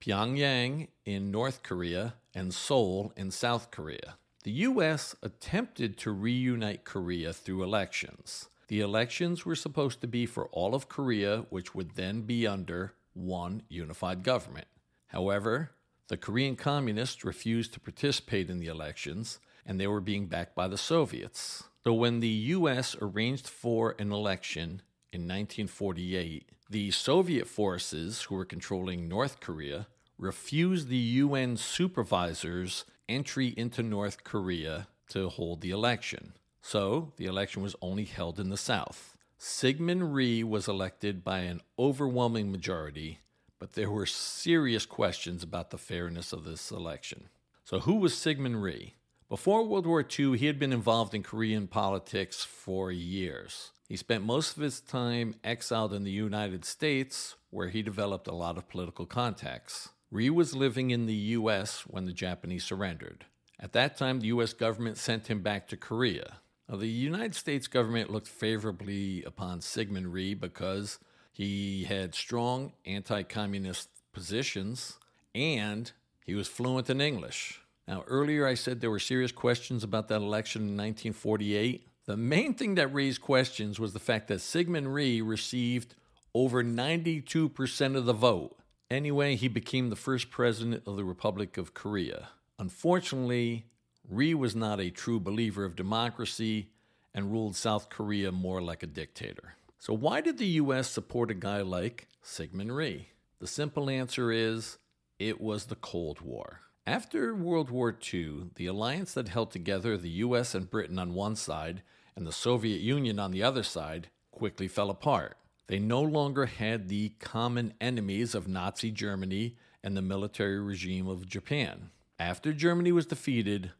Pyongyang 0.00 0.88
in 1.04 1.30
North 1.30 1.62
Korea 1.62 2.14
and 2.34 2.52
Seoul 2.52 3.12
in 3.16 3.30
South 3.30 3.70
Korea. 3.70 4.16
The 4.44 4.52
U.S. 4.52 5.16
attempted 5.22 5.96
to 5.98 6.10
reunite 6.10 6.84
Korea 6.84 7.32
through 7.32 7.62
elections. 7.62 8.48
The 8.68 8.80
elections 8.80 9.46
were 9.46 9.56
supposed 9.56 10.00
to 10.02 10.06
be 10.06 10.26
for 10.26 10.48
all 10.48 10.74
of 10.74 10.88
Korea, 10.88 11.46
which 11.50 11.74
would 11.74 11.92
then 11.94 12.22
be 12.22 12.46
under 12.46 12.94
one 13.14 13.62
unified 13.68 14.22
government. 14.22 14.66
However, 15.06 15.70
the 16.08 16.16
Korean 16.16 16.56
communists 16.56 17.24
refused 17.24 17.72
to 17.74 17.80
participate 17.80 18.50
in 18.50 18.58
the 18.58 18.66
elections, 18.66 19.38
and 19.64 19.80
they 19.80 19.86
were 19.86 20.00
being 20.00 20.26
backed 20.26 20.54
by 20.54 20.68
the 20.68 20.76
Soviets. 20.76 21.64
So 21.84 21.94
when 21.94 22.20
the 22.20 22.28
U.S. 22.28 22.96
arranged 23.00 23.48
for 23.48 23.94
an 23.98 24.12
election 24.12 24.82
in 25.12 25.22
1948, 25.22 26.50
the 26.68 26.90
Soviet 26.90 27.46
forces 27.46 28.22
who 28.22 28.34
were 28.34 28.44
controlling 28.44 29.08
North 29.08 29.40
Korea 29.40 29.86
refused 30.18 30.88
the 30.88 30.96
UN 30.96 31.56
supervisors 31.56 32.84
entry 33.08 33.48
into 33.56 33.82
North 33.82 34.24
Korea 34.24 34.88
to 35.08 35.28
hold 35.28 35.60
the 35.60 35.70
election. 35.70 36.32
So 36.62 37.12
the 37.16 37.26
election 37.26 37.62
was 37.62 37.76
only 37.82 38.04
held 38.04 38.40
in 38.40 38.48
the 38.48 38.56
South. 38.56 39.16
Syngman 39.38 40.14
Rhee 40.14 40.42
was 40.42 40.68
elected 40.68 41.22
by 41.22 41.40
an 41.40 41.60
overwhelming 41.78 42.50
majority, 42.50 43.18
but 43.64 43.72
there 43.72 43.90
were 43.90 44.04
serious 44.04 44.84
questions 44.84 45.42
about 45.42 45.70
the 45.70 45.78
fairness 45.78 46.34
of 46.34 46.44
this 46.44 46.70
election. 46.70 47.30
So, 47.64 47.80
who 47.80 47.94
was 47.94 48.12
Syngman 48.12 48.60
Rhee? 48.60 48.92
Before 49.30 49.66
World 49.66 49.86
War 49.86 50.04
II, 50.06 50.36
he 50.36 50.44
had 50.44 50.58
been 50.58 50.70
involved 50.70 51.14
in 51.14 51.22
Korean 51.22 51.66
politics 51.66 52.44
for 52.44 52.92
years. 52.92 53.70
He 53.88 53.96
spent 53.96 54.22
most 54.22 54.58
of 54.58 54.62
his 54.62 54.82
time 54.82 55.36
exiled 55.42 55.94
in 55.94 56.04
the 56.04 56.10
United 56.10 56.66
States, 56.66 57.36
where 57.48 57.68
he 57.68 57.80
developed 57.80 58.28
a 58.28 58.34
lot 58.34 58.58
of 58.58 58.68
political 58.68 59.06
contacts. 59.06 59.88
Rhee 60.10 60.28
was 60.28 60.54
living 60.54 60.90
in 60.90 61.06
the 61.06 61.14
U.S. 61.14 61.84
when 61.86 62.04
the 62.04 62.12
Japanese 62.12 62.64
surrendered. 62.64 63.24
At 63.58 63.72
that 63.72 63.96
time, 63.96 64.20
the 64.20 64.26
U.S. 64.26 64.52
government 64.52 64.98
sent 64.98 65.28
him 65.28 65.40
back 65.40 65.68
to 65.68 65.78
Korea. 65.78 66.34
Now, 66.68 66.76
the 66.76 66.86
United 66.86 67.34
States 67.34 67.66
government 67.66 68.10
looked 68.10 68.28
favorably 68.28 69.24
upon 69.24 69.60
Syngman 69.60 70.12
Rhee 70.12 70.34
because 70.34 70.98
he 71.34 71.82
had 71.82 72.14
strong 72.14 72.72
anti 72.86 73.24
communist 73.24 73.88
positions 74.12 75.00
and 75.34 75.90
he 76.24 76.36
was 76.36 76.46
fluent 76.46 76.88
in 76.88 77.00
English. 77.00 77.60
Now, 77.88 78.04
earlier 78.06 78.46
I 78.46 78.54
said 78.54 78.80
there 78.80 78.90
were 78.90 79.00
serious 79.00 79.32
questions 79.32 79.82
about 79.82 80.06
that 80.08 80.22
election 80.22 80.62
in 80.62 80.76
1948. 80.76 81.88
The 82.06 82.16
main 82.16 82.54
thing 82.54 82.76
that 82.76 82.94
raised 82.94 83.20
questions 83.20 83.80
was 83.80 83.92
the 83.92 83.98
fact 83.98 84.28
that 84.28 84.38
Syngman 84.38 84.94
Rhee 84.94 85.20
received 85.20 85.96
over 86.34 86.62
92% 86.62 87.96
of 87.96 88.06
the 88.06 88.12
vote. 88.12 88.56
Anyway, 88.88 89.34
he 89.34 89.48
became 89.48 89.90
the 89.90 89.96
first 89.96 90.30
president 90.30 90.84
of 90.86 90.94
the 90.94 91.04
Republic 91.04 91.56
of 91.56 91.74
Korea. 91.74 92.28
Unfortunately, 92.60 93.64
Rhee 94.08 94.34
was 94.34 94.54
not 94.54 94.80
a 94.80 94.90
true 94.90 95.18
believer 95.18 95.64
of 95.64 95.74
democracy 95.74 96.68
and 97.12 97.32
ruled 97.32 97.56
South 97.56 97.90
Korea 97.90 98.30
more 98.30 98.62
like 98.62 98.84
a 98.84 98.86
dictator. 98.86 99.56
So, 99.84 99.92
why 99.92 100.22
did 100.22 100.38
the 100.38 100.46
U.S. 100.46 100.88
support 100.88 101.30
a 101.30 101.34
guy 101.34 101.60
like 101.60 102.08
Syngman 102.24 102.74
Rhee? 102.74 103.08
The 103.38 103.46
simple 103.46 103.90
answer 103.90 104.32
is 104.32 104.78
it 105.18 105.42
was 105.42 105.66
the 105.66 105.74
Cold 105.74 106.22
War. 106.22 106.60
After 106.86 107.34
World 107.34 107.68
War 107.68 107.94
II, 108.14 108.44
the 108.54 108.64
alliance 108.64 109.12
that 109.12 109.28
held 109.28 109.50
together 109.50 109.98
the 109.98 110.08
US 110.08 110.54
and 110.54 110.70
Britain 110.70 110.98
on 110.98 111.12
one 111.12 111.36
side 111.36 111.82
and 112.16 112.26
the 112.26 112.32
Soviet 112.32 112.80
Union 112.80 113.18
on 113.18 113.30
the 113.30 113.42
other 113.42 113.62
side 113.62 114.08
quickly 114.30 114.68
fell 114.68 114.88
apart. 114.88 115.36
They 115.66 115.80
no 115.80 116.00
longer 116.00 116.46
had 116.46 116.88
the 116.88 117.10
common 117.20 117.74
enemies 117.78 118.34
of 118.34 118.48
Nazi 118.48 118.90
Germany 118.90 119.54
and 119.82 119.94
the 119.94 120.00
military 120.00 120.60
regime 120.60 121.08
of 121.08 121.28
Japan. 121.28 121.90
After 122.18 122.54
Germany 122.54 122.92
was 122.92 123.04
defeated, 123.04 123.72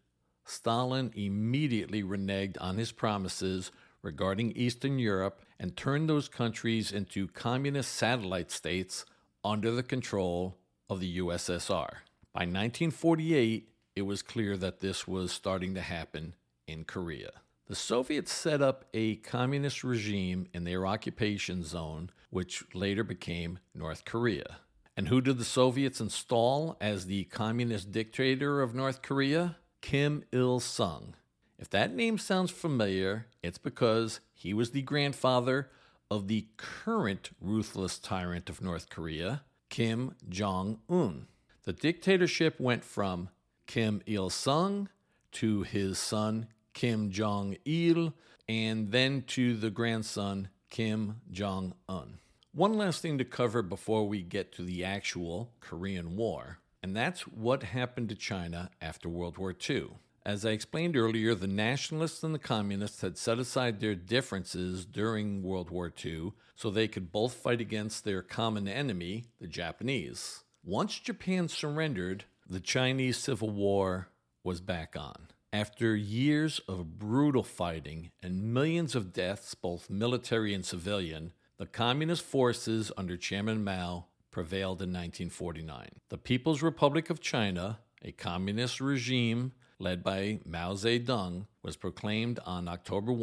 Stalin 0.45 1.13
immediately 1.17 2.03
reneged 2.03 2.59
on 2.61 2.77
his 2.77 2.93
promises 2.93 3.73
regarding 4.05 4.53
Eastern 4.53 4.99
Europe 4.99 5.41
and 5.59 5.77
turned 5.77 6.09
those 6.09 6.29
countries 6.29 6.93
into 6.93 7.27
communist 7.29 7.93
satellite 7.93 8.51
states 8.51 9.05
under 9.43 9.71
the 9.71 9.83
control 9.83 10.57
of 10.89 11.01
the 11.01 11.19
USSR. 11.19 11.91
By 12.33 12.41
1948, 12.41 13.69
it 13.97 14.03
was 14.03 14.23
clear 14.23 14.57
that 14.57 14.81
this 14.81 15.09
was 15.09 15.33
starting 15.33 15.75
to 15.75 15.81
happen 15.81 16.35
in 16.67 16.85
Korea. 16.85 17.31
The 17.67 17.75
Soviets 17.75 18.33
set 18.33 18.61
up 18.61 18.85
a 18.93 19.17
communist 19.17 19.83
regime 19.83 20.49
in 20.53 20.65
their 20.65 20.87
occupation 20.87 21.65
zone, 21.65 22.11
which 22.29 22.63
later 22.75 23.05
became 23.05 23.59
North 23.75 24.05
Korea. 24.05 24.59
And 24.97 25.09
who 25.09 25.21
did 25.21 25.39
the 25.39 25.45
Soviets 25.45 26.01
install 26.01 26.77
as 26.81 27.07
the 27.07 27.25
communist 27.25 27.91
dictator 27.91 28.61
of 28.61 28.75
North 28.75 29.01
Korea? 29.01 29.57
Kim 29.81 30.25
Il 30.33 30.61
sung. 30.61 31.15
If 31.59 31.71
that 31.71 31.95
name 31.95 32.19
sounds 32.19 32.51
familiar, 32.51 33.27
it's 33.43 33.59
because 33.59 34.21
he 34.35 34.53
was 34.53 34.71
the 34.71 34.83
grandfather 34.83 35.71
of 36.11 36.29
the 36.29 36.47
current 36.57 37.31
ruthless 37.41 37.99
tyrant 37.99 38.51
of 38.51 38.61
North 38.61 38.91
Korea, 38.91 39.43
Kim 39.69 40.15
Jong 40.29 40.81
un. 40.89 41.27
The 41.65 41.73
dictatorship 41.73 42.61
went 42.61 42.85
from 42.85 43.31
Kim 43.67 44.03
Il 44.07 44.31
sung 44.31 44.89
to 45.33 45.63
his 45.63 45.99
son 45.99 46.47
Kim 46.75 47.11
Jong 47.11 47.57
il, 47.65 48.13
and 48.49 48.91
then 48.91 49.23
to 49.29 49.57
the 49.57 49.71
grandson 49.71 50.49
Kim 50.71 51.21
Jong 51.31 51.75
un. 51.89 52.19
One 52.53 52.75
last 52.75 53.01
thing 53.01 53.19
to 53.19 53.25
cover 53.25 53.63
before 53.63 54.07
we 54.07 54.23
get 54.23 54.53
to 54.53 54.63
the 54.63 54.85
actual 54.85 55.53
Korean 55.61 56.17
War, 56.17 56.59
and 56.83 56.95
that's 56.95 57.23
what 57.23 57.63
happened 57.63 58.11
to 58.11 58.15
China 58.15 58.71
after 58.81 59.09
World 59.09 59.39
War 59.39 59.55
II. 59.69 59.91
As 60.27 60.47
I 60.47 60.51
explained 60.53 60.97
earlier, 60.97 61.35
the 61.35 61.47
nationalists 61.47 62.23
and 62.23 62.35
the 62.35 62.39
communists 62.39 63.03
had 63.03 63.19
set 63.19 63.39
aside 63.39 63.81
their 63.81 63.95
differences 63.95 64.87
during 64.87 65.43
World 65.43 65.69
War 65.69 65.93
II 66.03 66.33
so 66.55 66.71
they 66.71 66.89
could 66.89 67.13
both 67.13 67.35
fight 67.35 67.61
against 67.61 68.05
their 68.05 68.23
common 68.23 68.67
enemy, 68.67 69.27
the 69.39 69.47
Japanese. 69.47 70.45
Once 70.65 70.99
Japan 70.99 71.49
surrendered, 71.49 72.25
the 72.49 72.61
Chinese 72.61 73.19
Civil 73.19 73.51
War 73.51 74.09
was 74.43 74.63
back 74.63 74.97
on. 74.97 75.29
After 75.53 75.95
years 75.95 76.59
of 76.67 76.99
brutal 76.99 77.43
fighting 77.43 78.11
and 78.23 78.55
millions 78.55 78.95
of 78.95 79.13
deaths, 79.13 79.55
both 79.55 79.91
military 79.91 80.55
and 80.55 80.65
civilian, 80.65 81.33
the 81.59 81.67
communist 81.67 82.23
forces 82.23 82.91
under 82.97 83.19
Chairman 83.19 83.63
Mao 83.63 84.07
prevailed 84.31 84.81
in 84.81 84.89
1949. 84.89 85.89
The 86.09 86.19
People's 86.19 86.63
Republic 86.63 87.11
of 87.11 87.21
China, 87.21 87.81
a 88.03 88.13
communist 88.13 88.81
regime 88.81 89.53
led 89.85 90.03
by 90.03 90.41
Mao 90.47 90.73
Zedong, 90.73 91.47
was 91.63 91.77
proclaimed 91.77 92.41
on 92.47 92.69
October 92.69 93.13
1, 93.13 93.21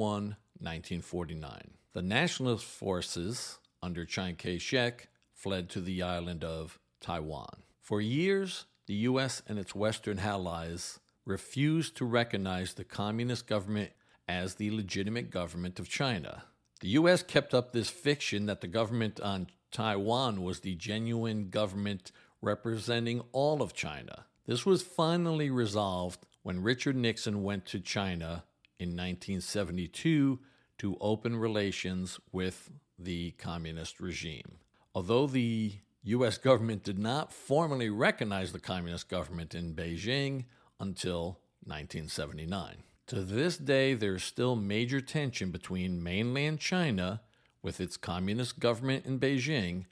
1949. 0.60 1.72
The 1.94 2.04
nationalist 2.04 2.66
forces 2.66 3.58
under 3.82 4.06
Chiang 4.06 4.36
Kai 4.36 4.60
shek 4.60 5.08
fled 5.34 5.72
to 5.72 5.82
the 5.82 6.04
island 6.04 6.44
of 6.44 6.80
Taiwan. 7.02 7.64
For 7.82 8.00
years, 8.00 8.66
the 8.86 8.94
U.S. 9.10 9.42
and 9.48 9.58
its 9.58 9.74
Western 9.74 10.20
allies 10.20 11.00
refused 11.26 11.98
to 11.98 12.06
recognize 12.06 12.76
the 12.76 12.84
communist 12.84 13.48
government 13.48 13.90
as 14.28 14.56
the 14.56 14.70
legitimate 14.70 15.32
government 15.32 15.80
of 15.80 15.90
China. 15.90 16.44
The 16.82 16.90
U.S. 16.90 17.24
kept 17.24 17.56
up 17.56 17.74
this 17.74 17.90
fiction 17.90 18.46
that 18.46 18.62
the 18.62 18.68
government 18.68 19.20
on 19.20 19.48
Taiwan 19.72 20.44
was 20.44 20.60
the 20.60 20.76
genuine 20.76 21.50
government 21.50 22.12
representing 22.40 23.24
all 23.32 23.64
of 23.64 23.74
China. 23.74 24.26
This 24.46 24.64
was 24.64 24.84
finally 24.84 25.50
resolved 25.50 26.26
when 26.44 26.64
Richard 26.64 26.96
Nixon 26.96 27.44
went 27.44 27.66
to 27.68 27.80
China 27.80 28.44
in 28.80 28.90
1972 28.90 30.40
to 30.80 30.98
open 31.00 31.36
relations 31.36 32.20
with 32.32 32.72
the 32.98 33.32
communist 33.32 34.00
regime. 34.00 34.58
Although 34.96 35.28
the 35.28 35.74
U.S. 36.04 36.38
government 36.38 36.84
did 36.84 36.98
not 36.98 37.32
formally 37.32 37.90
recognize 37.90 38.52
the 38.52 38.60
communist 38.60 39.08
government 39.08 39.54
in 39.54 39.76
Beijing 39.76 40.46
until 40.80 41.40
1979. 41.64 42.78
To 43.08 43.22
this 43.22 43.58
day, 43.58 43.94
there's 43.94 44.24
still 44.24 44.56
major 44.56 45.02
tension 45.02 45.52
between 45.52 46.02
mainland 46.02 46.60
China, 46.60 47.22
with 47.62 47.80
its 47.80 47.98
communist 47.98 48.60
government 48.60 49.06
in 49.06 49.20
Beijing, 49.20 49.86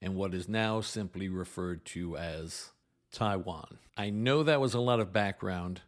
and 0.00 0.16
what 0.16 0.34
is 0.34 0.48
now 0.48 0.80
simply 0.80 1.28
referred 1.28 1.84
to 1.84 2.16
as 2.16 2.72
Taiwan. 3.12 3.78
I 3.96 4.10
know 4.10 4.42
that 4.42 4.60
was 4.60 4.74
a 4.74 4.80
lot 4.80 4.98
of 4.98 5.12
background, 5.12 5.82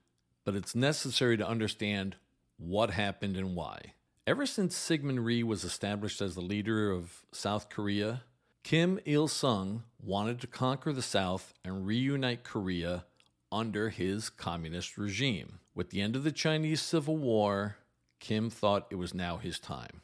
but 0.44 0.54
it's 0.54 0.74
necessary 0.74 1.36
to 1.36 1.48
understand 1.48 2.16
what 2.56 2.90
happened 2.90 3.36
and 3.36 3.54
why. 3.54 3.94
Ever 4.26 4.46
since 4.46 4.76
Syngman 4.76 5.24
Rhee 5.24 5.42
was 5.42 5.64
established 5.64 6.20
as 6.20 6.34
the 6.34 6.40
leader 6.40 6.90
of 6.90 7.24
South 7.32 7.68
Korea, 7.68 8.22
Kim 8.62 8.98
Il 9.04 9.28
sung 9.28 9.82
wanted 10.02 10.40
to 10.40 10.46
conquer 10.46 10.92
the 10.92 11.02
South 11.02 11.52
and 11.64 11.86
reunite 11.86 12.42
Korea 12.42 13.04
under 13.52 13.90
his 13.90 14.30
communist 14.30 14.96
regime. 14.96 15.58
With 15.74 15.90
the 15.90 16.00
end 16.00 16.16
of 16.16 16.24
the 16.24 16.32
Chinese 16.32 16.80
Civil 16.80 17.16
War, 17.16 17.76
Kim 18.20 18.48
thought 18.48 18.86
it 18.90 18.94
was 18.94 19.12
now 19.12 19.36
his 19.36 19.58
time. 19.58 20.00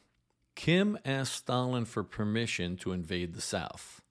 Kim 0.53 0.99
asked 1.03 1.33
Stalin 1.33 1.85
for 1.85 2.03
permission 2.03 2.77
to 2.77 2.91
invade 2.91 3.33
the 3.33 3.41
South. 3.41 4.01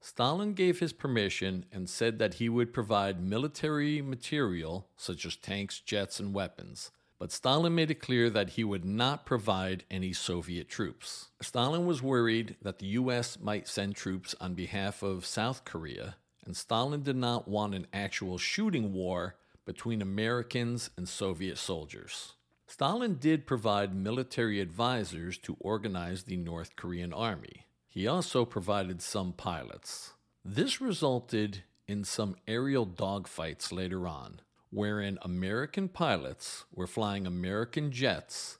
Stalin 0.00 0.54
gave 0.54 0.78
his 0.78 0.92
permission 0.92 1.64
and 1.72 1.88
said 1.88 2.18
that 2.18 2.34
he 2.34 2.48
would 2.48 2.72
provide 2.72 3.22
military 3.22 4.00
material 4.00 4.88
such 4.96 5.26
as 5.26 5.36
tanks, 5.36 5.80
jets, 5.80 6.20
and 6.20 6.32
weapons 6.32 6.90
but 7.18 7.32
Stalin 7.32 7.74
made 7.74 7.90
it 7.90 8.00
clear 8.00 8.30
that 8.30 8.50
he 8.50 8.64
would 8.64 8.84
not 8.84 9.26
provide 9.26 9.84
any 9.90 10.12
Soviet 10.12 10.68
troops. 10.68 11.28
Stalin 11.42 11.84
was 11.84 12.02
worried 12.02 12.56
that 12.62 12.78
the 12.78 12.86
U.S. 12.86 13.38
might 13.40 13.66
send 13.66 13.96
troops 13.96 14.34
on 14.40 14.54
behalf 14.54 15.02
of 15.02 15.26
South 15.26 15.64
Korea, 15.64 16.16
and 16.46 16.56
Stalin 16.56 17.02
did 17.02 17.16
not 17.16 17.48
want 17.48 17.74
an 17.74 17.88
actual 17.92 18.38
shooting 18.38 18.92
war 18.92 19.34
between 19.64 20.00
Americans 20.00 20.90
and 20.96 21.08
Soviet 21.08 21.58
soldiers. 21.58 22.34
Stalin 22.66 23.14
did 23.14 23.46
provide 23.46 23.94
military 23.94 24.60
advisors 24.60 25.38
to 25.38 25.56
organize 25.58 26.22
the 26.22 26.36
North 26.36 26.76
Korean 26.76 27.12
army. 27.12 27.66
He 27.88 28.06
also 28.06 28.44
provided 28.44 29.02
some 29.02 29.32
pilots. 29.32 30.12
This 30.44 30.80
resulted 30.80 31.64
in 31.86 32.04
some 32.04 32.36
aerial 32.46 32.86
dogfights 32.86 33.72
later 33.72 34.06
on, 34.06 34.40
wherein 34.70 35.18
American 35.22 35.88
pilots 35.88 36.64
were 36.72 36.86
flying 36.86 37.26
American 37.26 37.90
jets 37.90 38.58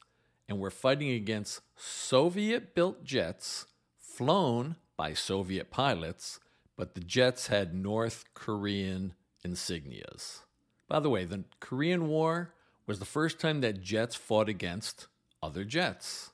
and 0.49 0.59
were 0.59 0.71
fighting 0.71 1.11
against 1.11 1.61
Soviet 1.77 2.75
built 2.75 3.05
jets 3.05 3.67
flown 3.99 4.77
by 4.97 5.13
Soviet 5.13 5.71
pilots, 5.71 6.41
but 6.77 6.95
the 6.95 7.01
jets 7.01 7.49
had 7.49 7.75
North 7.75 8.25
Korean 8.35 9.13
insignias. 9.47 10.41
By 10.89 11.01
the 11.01 11.11
way, 11.11 11.25
the 11.27 11.45
Korean 11.61 12.09
War 12.09 12.55
was 12.87 12.99
the 12.99 13.05
first 13.05 13.39
time 13.39 13.61
that 13.61 13.83
jets 13.83 14.17
fought 14.17 14.49
against 14.49 15.07
other 15.43 15.65
jets. 15.65 16.31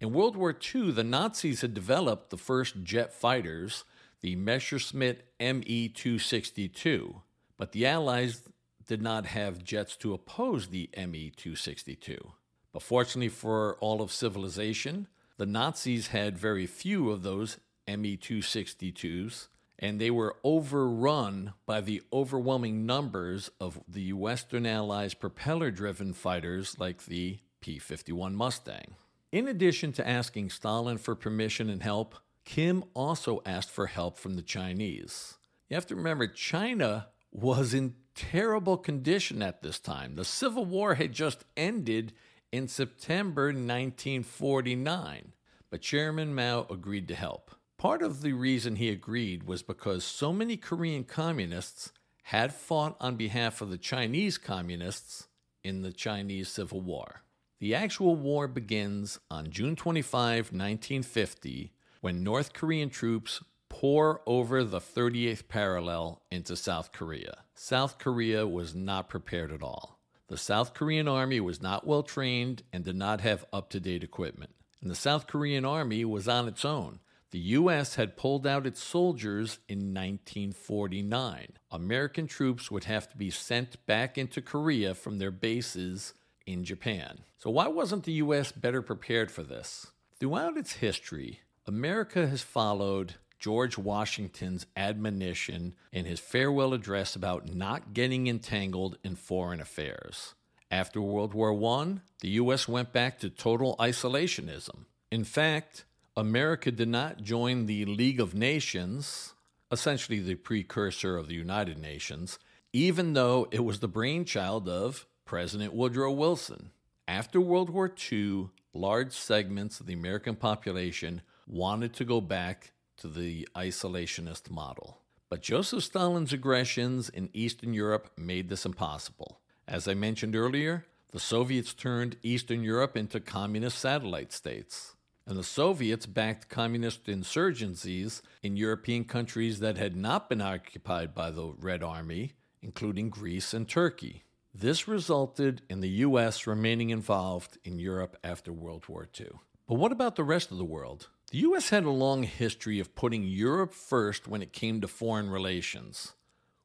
In 0.00 0.12
World 0.12 0.36
War 0.36 0.54
II, 0.74 0.92
the 0.92 1.02
Nazis 1.02 1.62
had 1.62 1.74
developed 1.74 2.30
the 2.30 2.36
first 2.36 2.84
jet 2.84 3.12
fighters, 3.12 3.84
the 4.20 4.36
Messerschmitt 4.36 5.26
Me 5.40 5.88
262, 5.88 7.22
but 7.56 7.72
the 7.72 7.84
Allies 7.84 8.44
did 8.86 9.02
not 9.02 9.26
have 9.26 9.64
jets 9.64 9.96
to 9.96 10.14
oppose 10.14 10.68
the 10.68 10.88
Me 10.96 11.30
262. 11.30 12.32
But 12.72 12.82
fortunately 12.82 13.28
for 13.28 13.76
all 13.80 14.00
of 14.00 14.12
civilization, 14.12 15.08
the 15.36 15.46
Nazis 15.46 16.08
had 16.08 16.38
very 16.38 16.66
few 16.66 17.10
of 17.10 17.24
those 17.24 17.58
Me 17.88 18.16
262s, 18.16 19.48
and 19.80 20.00
they 20.00 20.12
were 20.12 20.36
overrun 20.44 21.54
by 21.66 21.80
the 21.80 22.02
overwhelming 22.12 22.86
numbers 22.86 23.50
of 23.60 23.80
the 23.88 24.12
Western 24.12 24.64
Allies 24.64 25.14
propeller 25.14 25.72
driven 25.72 26.12
fighters 26.12 26.78
like 26.78 27.06
the 27.06 27.38
P 27.60 27.80
51 27.80 28.36
Mustang. 28.36 28.94
In 29.30 29.46
addition 29.46 29.92
to 29.92 30.08
asking 30.08 30.48
Stalin 30.48 30.96
for 30.96 31.14
permission 31.14 31.68
and 31.68 31.82
help, 31.82 32.14
Kim 32.46 32.82
also 32.94 33.42
asked 33.44 33.70
for 33.70 33.86
help 33.86 34.16
from 34.16 34.36
the 34.36 34.42
Chinese. 34.42 35.36
You 35.68 35.74
have 35.74 35.86
to 35.88 35.96
remember, 35.96 36.26
China 36.26 37.08
was 37.30 37.74
in 37.74 37.94
terrible 38.14 38.78
condition 38.78 39.42
at 39.42 39.60
this 39.60 39.78
time. 39.78 40.14
The 40.14 40.24
Civil 40.24 40.64
War 40.64 40.94
had 40.94 41.12
just 41.12 41.44
ended 41.58 42.14
in 42.50 42.68
September 42.68 43.48
1949, 43.48 45.32
but 45.70 45.82
Chairman 45.82 46.34
Mao 46.34 46.66
agreed 46.70 47.06
to 47.08 47.14
help. 47.14 47.50
Part 47.76 48.02
of 48.02 48.22
the 48.22 48.32
reason 48.32 48.76
he 48.76 48.88
agreed 48.88 49.42
was 49.42 49.62
because 49.62 50.04
so 50.04 50.32
many 50.32 50.56
Korean 50.56 51.04
communists 51.04 51.92
had 52.22 52.54
fought 52.54 52.96
on 52.98 53.16
behalf 53.16 53.60
of 53.60 53.68
the 53.68 53.76
Chinese 53.76 54.38
communists 54.38 55.28
in 55.62 55.82
the 55.82 55.92
Chinese 55.92 56.48
Civil 56.48 56.80
War. 56.80 57.24
The 57.60 57.74
actual 57.74 58.14
war 58.14 58.46
begins 58.46 59.18
on 59.32 59.50
June 59.50 59.74
25, 59.74 60.52
1950, 60.52 61.72
when 62.00 62.22
North 62.22 62.52
Korean 62.52 62.88
troops 62.88 63.42
pour 63.68 64.20
over 64.26 64.62
the 64.62 64.80
38th 64.80 65.48
parallel 65.48 66.22
into 66.30 66.54
South 66.54 66.92
Korea. 66.92 67.38
South 67.54 67.98
Korea 67.98 68.46
was 68.46 68.76
not 68.76 69.08
prepared 69.08 69.50
at 69.50 69.62
all. 69.62 69.98
The 70.28 70.36
South 70.36 70.72
Korean 70.72 71.08
army 71.08 71.40
was 71.40 71.60
not 71.60 71.84
well 71.84 72.04
trained 72.04 72.62
and 72.72 72.84
did 72.84 72.94
not 72.94 73.22
have 73.22 73.44
up 73.52 73.70
to 73.70 73.80
date 73.80 74.04
equipment. 74.04 74.54
And 74.80 74.88
the 74.88 74.94
South 74.94 75.26
Korean 75.26 75.64
army 75.64 76.04
was 76.04 76.28
on 76.28 76.46
its 76.46 76.64
own. 76.64 77.00
The 77.30 77.38
U.S. 77.40 77.96
had 77.96 78.16
pulled 78.16 78.46
out 78.46 78.66
its 78.66 78.82
soldiers 78.82 79.58
in 79.68 79.92
1949. 79.92 81.48
American 81.72 82.26
troops 82.26 82.70
would 82.70 82.84
have 82.84 83.08
to 83.10 83.16
be 83.16 83.30
sent 83.30 83.84
back 83.86 84.16
into 84.16 84.40
Korea 84.40 84.94
from 84.94 85.18
their 85.18 85.32
bases 85.32 86.14
in 86.48 86.64
Japan. 86.64 87.18
So, 87.36 87.50
why 87.50 87.68
wasn't 87.68 88.04
the 88.04 88.12
U.S. 88.24 88.50
better 88.50 88.80
prepared 88.80 89.30
for 89.30 89.42
this? 89.42 89.88
Throughout 90.18 90.56
its 90.56 90.72
history, 90.74 91.40
America 91.66 92.26
has 92.26 92.40
followed 92.40 93.16
George 93.38 93.76
Washington's 93.76 94.66
admonition 94.74 95.74
in 95.92 96.06
his 96.06 96.18
farewell 96.18 96.72
address 96.72 97.14
about 97.14 97.54
not 97.54 97.92
getting 97.92 98.26
entangled 98.26 98.96
in 99.04 99.14
foreign 99.14 99.60
affairs. 99.60 100.34
After 100.70 101.00
World 101.00 101.34
War 101.34 101.52
I, 101.52 101.98
the 102.20 102.30
U.S. 102.30 102.66
went 102.66 102.92
back 102.92 103.18
to 103.20 103.30
total 103.30 103.76
isolationism. 103.78 104.86
In 105.10 105.24
fact, 105.24 105.84
America 106.16 106.70
did 106.70 106.88
not 106.88 107.22
join 107.22 107.66
the 107.66 107.84
League 107.84 108.20
of 108.20 108.34
Nations, 108.34 109.34
essentially 109.70 110.18
the 110.18 110.34
precursor 110.34 111.16
of 111.16 111.28
the 111.28 111.34
United 111.34 111.78
Nations, 111.78 112.38
even 112.72 113.12
though 113.12 113.46
it 113.50 113.64
was 113.64 113.80
the 113.80 113.88
brainchild 113.88 114.68
of 114.68 115.06
President 115.28 115.74
Woodrow 115.74 116.10
Wilson. 116.10 116.70
After 117.06 117.38
World 117.38 117.68
War 117.68 117.92
II, 118.10 118.48
large 118.72 119.12
segments 119.12 119.78
of 119.78 119.84
the 119.84 119.92
American 119.92 120.34
population 120.34 121.20
wanted 121.46 121.92
to 121.96 122.06
go 122.06 122.22
back 122.22 122.72
to 122.96 123.08
the 123.08 123.46
isolationist 123.54 124.50
model. 124.50 125.02
But 125.28 125.42
Joseph 125.42 125.84
Stalin's 125.84 126.32
aggressions 126.32 127.10
in 127.10 127.28
Eastern 127.34 127.74
Europe 127.74 128.10
made 128.16 128.48
this 128.48 128.64
impossible. 128.64 129.40
As 129.68 129.86
I 129.86 129.92
mentioned 129.92 130.34
earlier, 130.34 130.86
the 131.12 131.20
Soviets 131.20 131.74
turned 131.74 132.16
Eastern 132.22 132.62
Europe 132.62 132.96
into 132.96 133.20
communist 133.20 133.78
satellite 133.78 134.32
states. 134.32 134.96
And 135.26 135.36
the 135.36 135.44
Soviets 135.44 136.06
backed 136.06 136.48
communist 136.48 137.04
insurgencies 137.04 138.22
in 138.42 138.56
European 138.56 139.04
countries 139.04 139.60
that 139.60 139.76
had 139.76 139.94
not 139.94 140.30
been 140.30 140.40
occupied 140.40 141.14
by 141.14 141.30
the 141.30 141.52
Red 141.58 141.82
Army, 141.82 142.32
including 142.62 143.10
Greece 143.10 143.52
and 143.52 143.68
Turkey. 143.68 144.24
This 144.54 144.88
resulted 144.88 145.62
in 145.68 145.80
the 145.80 145.88
U.S. 145.88 146.46
remaining 146.46 146.90
involved 146.90 147.58
in 147.64 147.78
Europe 147.78 148.16
after 148.24 148.52
World 148.52 148.84
War 148.88 149.08
II. 149.18 149.30
But 149.68 149.74
what 149.74 149.92
about 149.92 150.16
the 150.16 150.24
rest 150.24 150.50
of 150.50 150.58
the 150.58 150.64
world? 150.64 151.08
The 151.30 151.38
U.S. 151.38 151.68
had 151.68 151.84
a 151.84 151.90
long 151.90 152.22
history 152.22 152.80
of 152.80 152.94
putting 152.94 153.22
Europe 153.22 153.74
first 153.74 154.26
when 154.26 154.42
it 154.42 154.52
came 154.52 154.80
to 154.80 154.88
foreign 154.88 155.30
relations. 155.30 156.14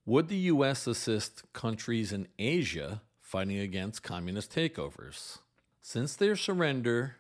Would 0.06 0.30
the 0.30 0.36
U.S. 0.36 0.88
assist 0.88 1.44
countries 1.54 2.12
in 2.12 2.28
Asia 2.40 3.02
fighting 3.20 3.60
against 3.60 4.04
communist 4.04 4.54
takeovers? 4.54 5.40
Since 5.82 6.16
their 6.16 6.38
surrender, 6.38 7.18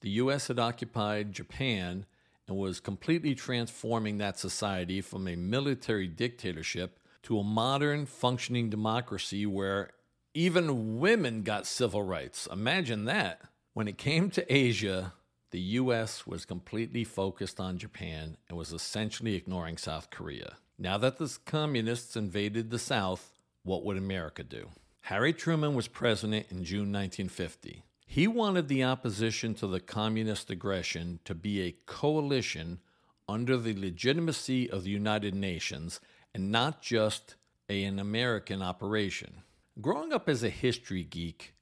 the 0.00 0.10
U.S. 0.10 0.48
had 0.48 0.58
occupied 0.58 1.32
Japan 1.32 2.06
and 2.48 2.56
was 2.56 2.80
completely 2.80 3.34
transforming 3.34 4.18
that 4.18 4.38
society 4.38 5.00
from 5.00 5.28
a 5.28 5.36
military 5.36 6.06
dictatorship 6.06 6.98
to 7.24 7.38
a 7.38 7.44
modern, 7.44 8.06
functioning 8.06 8.70
democracy 8.70 9.44
where 9.46 9.90
even 10.36 11.00
women 11.00 11.42
got 11.42 11.66
civil 11.66 12.02
rights. 12.02 12.46
Imagine 12.52 13.06
that. 13.06 13.40
When 13.72 13.88
it 13.88 13.96
came 13.96 14.28
to 14.30 14.54
Asia, 14.54 15.14
the 15.50 15.60
U.S. 15.60 16.26
was 16.26 16.44
completely 16.44 17.04
focused 17.04 17.58
on 17.58 17.78
Japan 17.78 18.36
and 18.46 18.58
was 18.58 18.70
essentially 18.70 19.34
ignoring 19.34 19.78
South 19.78 20.10
Korea. 20.10 20.56
Now 20.78 20.98
that 20.98 21.16
the 21.16 21.34
communists 21.46 22.16
invaded 22.16 22.68
the 22.68 22.78
South, 22.78 23.32
what 23.62 23.82
would 23.84 23.96
America 23.96 24.44
do? 24.44 24.68
Harry 25.00 25.32
Truman 25.32 25.74
was 25.74 25.88
president 25.88 26.48
in 26.50 26.64
June 26.64 26.92
1950. 26.92 27.84
He 28.06 28.28
wanted 28.28 28.68
the 28.68 28.84
opposition 28.84 29.54
to 29.54 29.66
the 29.66 29.80
communist 29.80 30.50
aggression 30.50 31.20
to 31.24 31.34
be 31.34 31.62
a 31.62 31.76
coalition 31.86 32.80
under 33.26 33.56
the 33.56 33.74
legitimacy 33.74 34.68
of 34.68 34.84
the 34.84 34.90
United 34.90 35.34
Nations 35.34 35.98
and 36.34 36.52
not 36.52 36.82
just 36.82 37.36
an 37.70 37.98
American 37.98 38.60
operation. 38.60 39.42
Growing 39.78 40.10
up 40.10 40.26
as 40.26 40.42
a 40.42 40.48
history 40.48 41.04
geek, 41.04 41.54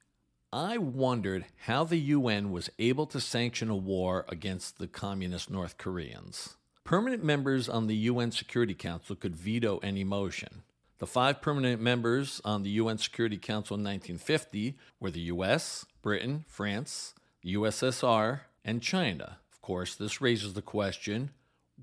I 0.53 0.77
wondered 0.77 1.43
how 1.65 1.83
the 1.83 1.97
UN 1.97 2.49
was 2.49 2.69
able 2.79 3.05
to 3.07 3.19
sanction 3.19 3.69
a 3.69 3.75
war 3.75 4.23
against 4.29 4.77
the 4.77 4.87
communist 4.87 5.49
North 5.49 5.77
Koreans. 5.77 6.55
Permanent 6.85 7.25
members 7.25 7.67
on 7.67 7.87
the 7.87 7.95
UN 7.95 8.31
Security 8.31 8.73
Council 8.73 9.17
could 9.17 9.35
veto 9.35 9.79
any 9.79 10.05
motion. 10.05 10.63
The 10.99 11.07
five 11.07 11.41
permanent 11.41 11.81
members 11.81 12.39
on 12.45 12.63
the 12.63 12.69
UN 12.69 12.99
Security 12.99 13.35
Council 13.37 13.75
in 13.75 13.83
1950 13.83 14.77
were 14.97 15.11
the 15.11 15.27
US, 15.31 15.85
Britain, 16.01 16.45
France, 16.47 17.15
USSR, 17.45 18.41
and 18.63 18.81
China. 18.81 19.39
Of 19.51 19.61
course, 19.61 19.93
this 19.93 20.21
raises 20.21 20.53
the 20.53 20.61
question 20.61 21.31